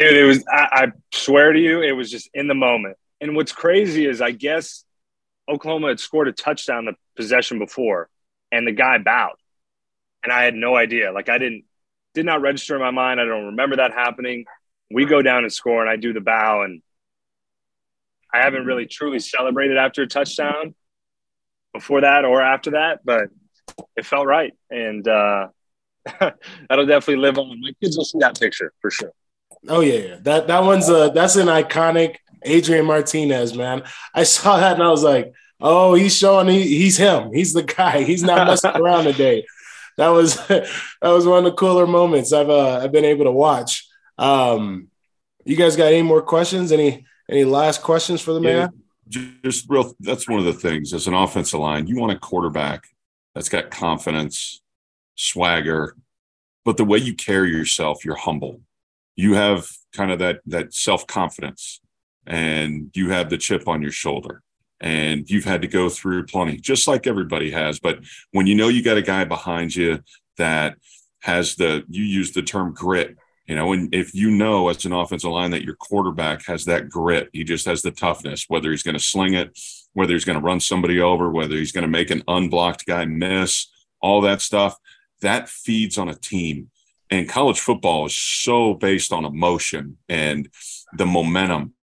[0.00, 0.16] dude.
[0.16, 0.44] It was.
[0.50, 2.96] I, I swear to you, it was just in the moment.
[3.20, 4.84] And what's crazy is, I guess
[5.48, 8.08] Oklahoma had scored a touchdown the possession before,
[8.50, 9.36] and the guy bowed,
[10.24, 11.12] and I had no idea.
[11.12, 11.64] Like I didn't
[12.14, 13.20] did not register in my mind.
[13.20, 14.44] I don't remember that happening.
[14.90, 16.82] We go down and score, and I do the bow, and
[18.32, 20.74] I haven't really truly celebrated after a touchdown
[21.72, 23.28] before that or after that, but
[23.96, 24.52] it felt right.
[24.70, 25.48] And uh,
[26.68, 27.60] that'll definitely live on.
[27.60, 29.12] My kids will see that picture for sure.
[29.68, 30.16] Oh yeah, yeah.
[30.22, 33.82] That that one's a that's an iconic Adrian Martinez, man.
[34.14, 37.32] I saw that and I was like, oh, he's showing he, he's him.
[37.32, 38.02] He's the guy.
[38.02, 39.46] He's not messing around today.
[39.96, 40.66] That was that
[41.02, 43.86] was one of the cooler moments I've uh, I've been able to watch.
[44.18, 44.88] Um,
[45.44, 46.72] you guys got any more questions?
[46.72, 49.32] Any any last questions for the yeah, man?
[49.42, 49.94] Just real.
[50.00, 51.86] That's one of the things as an offensive line.
[51.86, 52.84] You want a quarterback
[53.34, 54.62] that's got confidence,
[55.16, 55.96] swagger,
[56.64, 58.60] but the way you carry yourself, you're humble.
[59.20, 61.80] You have kind of that that self confidence,
[62.26, 64.42] and you have the chip on your shoulder
[64.80, 67.78] and you've had to go through plenty, just like everybody has.
[67.78, 68.00] But
[68.32, 70.00] when you know you got a guy behind you
[70.38, 70.76] that
[71.20, 73.16] has the, you use the term grit,
[73.46, 76.88] you know, and if you know as an offensive line that your quarterback has that
[76.88, 79.58] grit, he just has the toughness, whether he's going to sling it,
[79.92, 83.04] whether he's going to run somebody over, whether he's going to make an unblocked guy
[83.04, 83.66] miss,
[84.00, 84.76] all that stuff,
[85.20, 86.70] that feeds on a team.
[87.10, 90.48] And college football is so based on emotion and
[90.96, 91.74] the momentum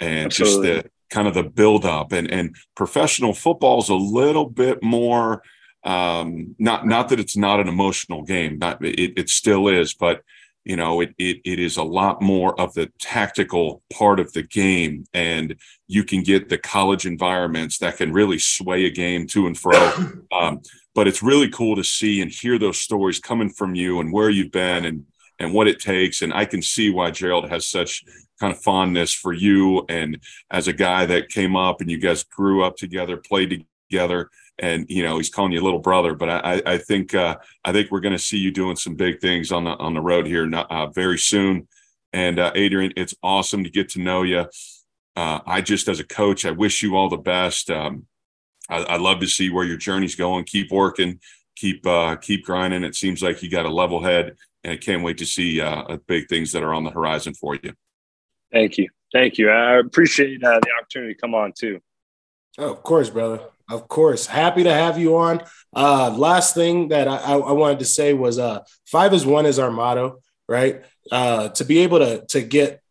[0.00, 0.68] and Absolutely.
[0.68, 4.82] just the kind of the build up and and professional football is a little bit
[4.82, 5.42] more
[5.84, 10.22] um not not that it's not an emotional game not it, it still is but
[10.64, 14.42] you know it, it it is a lot more of the tactical part of the
[14.42, 15.04] game.
[15.12, 15.56] And
[15.86, 19.92] you can get the college environments that can really sway a game to and fro.
[20.32, 20.62] Um,
[20.94, 24.30] but it's really cool to see and hear those stories coming from you and where
[24.30, 25.04] you've been and
[25.40, 28.04] and what it takes and i can see why gerald has such
[28.40, 30.18] kind of fondness for you and
[30.50, 34.86] as a guy that came up and you guys grew up together played together and
[34.88, 36.14] you know he's calling you a little brother.
[36.14, 39.20] But I, I think uh, I think we're going to see you doing some big
[39.20, 41.68] things on the on the road here uh, very soon.
[42.12, 44.46] And uh, Adrian, it's awesome to get to know you.
[45.16, 47.70] Uh, I just as a coach, I wish you all the best.
[47.70, 48.06] Um,
[48.74, 50.44] I, I love to see where your journey's going.
[50.44, 51.20] Keep working,
[51.56, 52.84] keep uh, keep grinding.
[52.84, 55.98] It seems like you got a level head, and I can't wait to see uh,
[56.06, 57.72] big things that are on the horizon for you.
[58.52, 59.50] Thank you, thank you.
[59.50, 61.80] I appreciate uh, the opportunity to come on too.
[62.58, 63.40] Oh, of course, brother.
[63.68, 64.26] Of course.
[64.26, 65.42] Happy to have you on.
[65.74, 69.58] Uh, last thing that I, I wanted to say was uh, five is one is
[69.58, 70.82] our motto, right?
[71.10, 72.82] Uh, to be able to, to get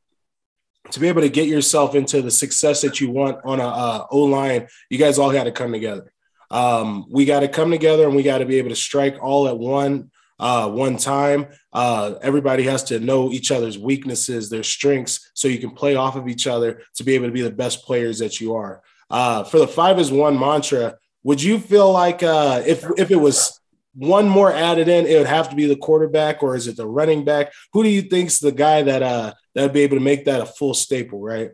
[0.91, 4.05] to be able to get yourself into the success that you want on a uh,
[4.11, 6.11] O line, you guys all got to come together.
[6.51, 9.47] Um, we got to come together and we got to be able to strike all
[9.47, 11.47] at one uh, one time.
[11.71, 16.15] Uh, everybody has to know each other's weaknesses, their strengths, so you can play off
[16.15, 18.81] of each other to be able to be the best players that you are.
[19.09, 23.15] Uh, for the five is one mantra, would you feel like uh, if if it
[23.15, 23.59] was
[23.95, 26.87] one more added in, it would have to be the quarterback, or is it the
[26.87, 27.53] running back?
[27.73, 30.45] Who do you think's the guy that uh that'd be able to make that a
[30.45, 31.51] full staple, right?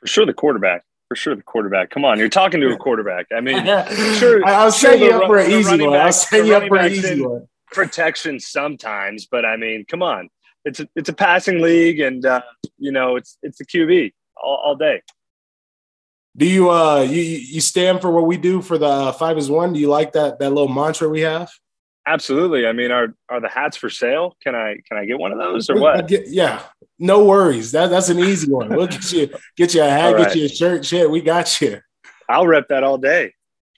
[0.00, 0.84] For sure, the quarterback.
[1.08, 1.90] For sure, the quarterback.
[1.90, 3.26] Come on, you're talking to a quarterback.
[3.34, 3.64] I mean,
[4.18, 4.46] sure.
[4.46, 6.00] I was sure setting you up ru- for an easy running one.
[6.00, 7.48] I was backs- setting the you up for an easy one.
[7.72, 10.30] Protection sometimes, but I mean, come on,
[10.64, 12.42] it's a, it's a passing league, and uh,
[12.78, 14.12] you know, it's it's the QB
[14.42, 15.02] all, all day.
[16.36, 19.50] Do you uh you you stand for what we do for the uh, five is
[19.50, 19.72] one?
[19.72, 21.50] Do you like that that little mantra we have?
[22.06, 22.66] Absolutely.
[22.66, 24.36] I mean, are are the hats for sale?
[24.42, 26.06] Can I can I get one of those or what?
[26.06, 26.62] Get- yeah,
[26.98, 27.72] no worries.
[27.72, 28.68] That that's an easy one.
[28.68, 30.84] We'll get you get you a hat, All get you a shirt.
[30.84, 31.80] Shit, we got you.
[32.28, 33.32] I'll rep that all day.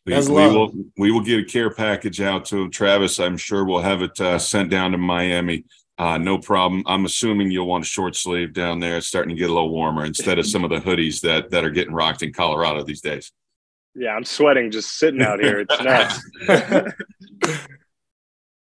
[0.05, 3.21] We, That's we will we will get a care package out to Travis.
[3.21, 5.65] I'm sure we'll have it uh, sent down to Miami.
[5.99, 6.83] Uh, no problem.
[6.87, 8.99] I'm assuming you'll want a short sleeve down there.
[8.99, 11.65] It's starting to get a little warmer instead of some of the hoodies that that
[11.65, 13.33] are getting rocked in Colorado these days.
[13.95, 15.61] Yeah, I'm sweating just sitting out here.
[15.69, 15.83] It's
[16.49, 16.93] nuts.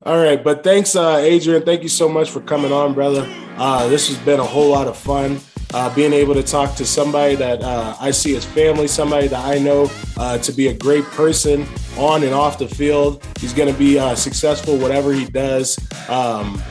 [0.06, 1.64] All right, but thanks, uh, Adrian.
[1.64, 3.26] Thank you so much for coming on, brother.
[3.56, 5.40] Uh, this has been a whole lot of fun.
[5.74, 9.46] Uh, being able to talk to somebody that uh, I see as family, somebody that
[9.46, 11.66] I know uh, to be a great person
[11.98, 13.26] on and off the field.
[13.40, 15.80] He's going to be uh, successful whatever he does.
[16.10, 16.62] Um,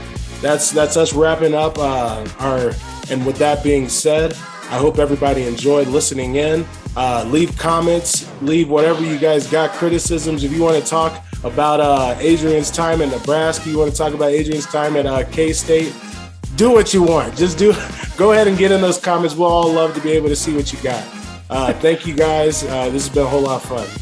[0.42, 2.72] that's that's us wrapping up our.
[3.10, 6.66] And with that being said, I hope everybody enjoyed listening in.
[6.96, 10.44] Uh, leave comments, leave whatever you guys got, criticisms.
[10.44, 14.12] If you want to talk about uh, Adrian's time in Nebraska, you want to talk
[14.12, 15.94] about Adrian's time at uh, K State,
[16.56, 17.36] do what you want.
[17.36, 17.72] Just do.
[18.16, 19.34] Go ahead and get in those comments.
[19.34, 21.04] We'll all love to be able to see what you got.
[21.48, 22.64] Uh, thank you guys.
[22.64, 24.01] Uh, this has been a whole lot of fun.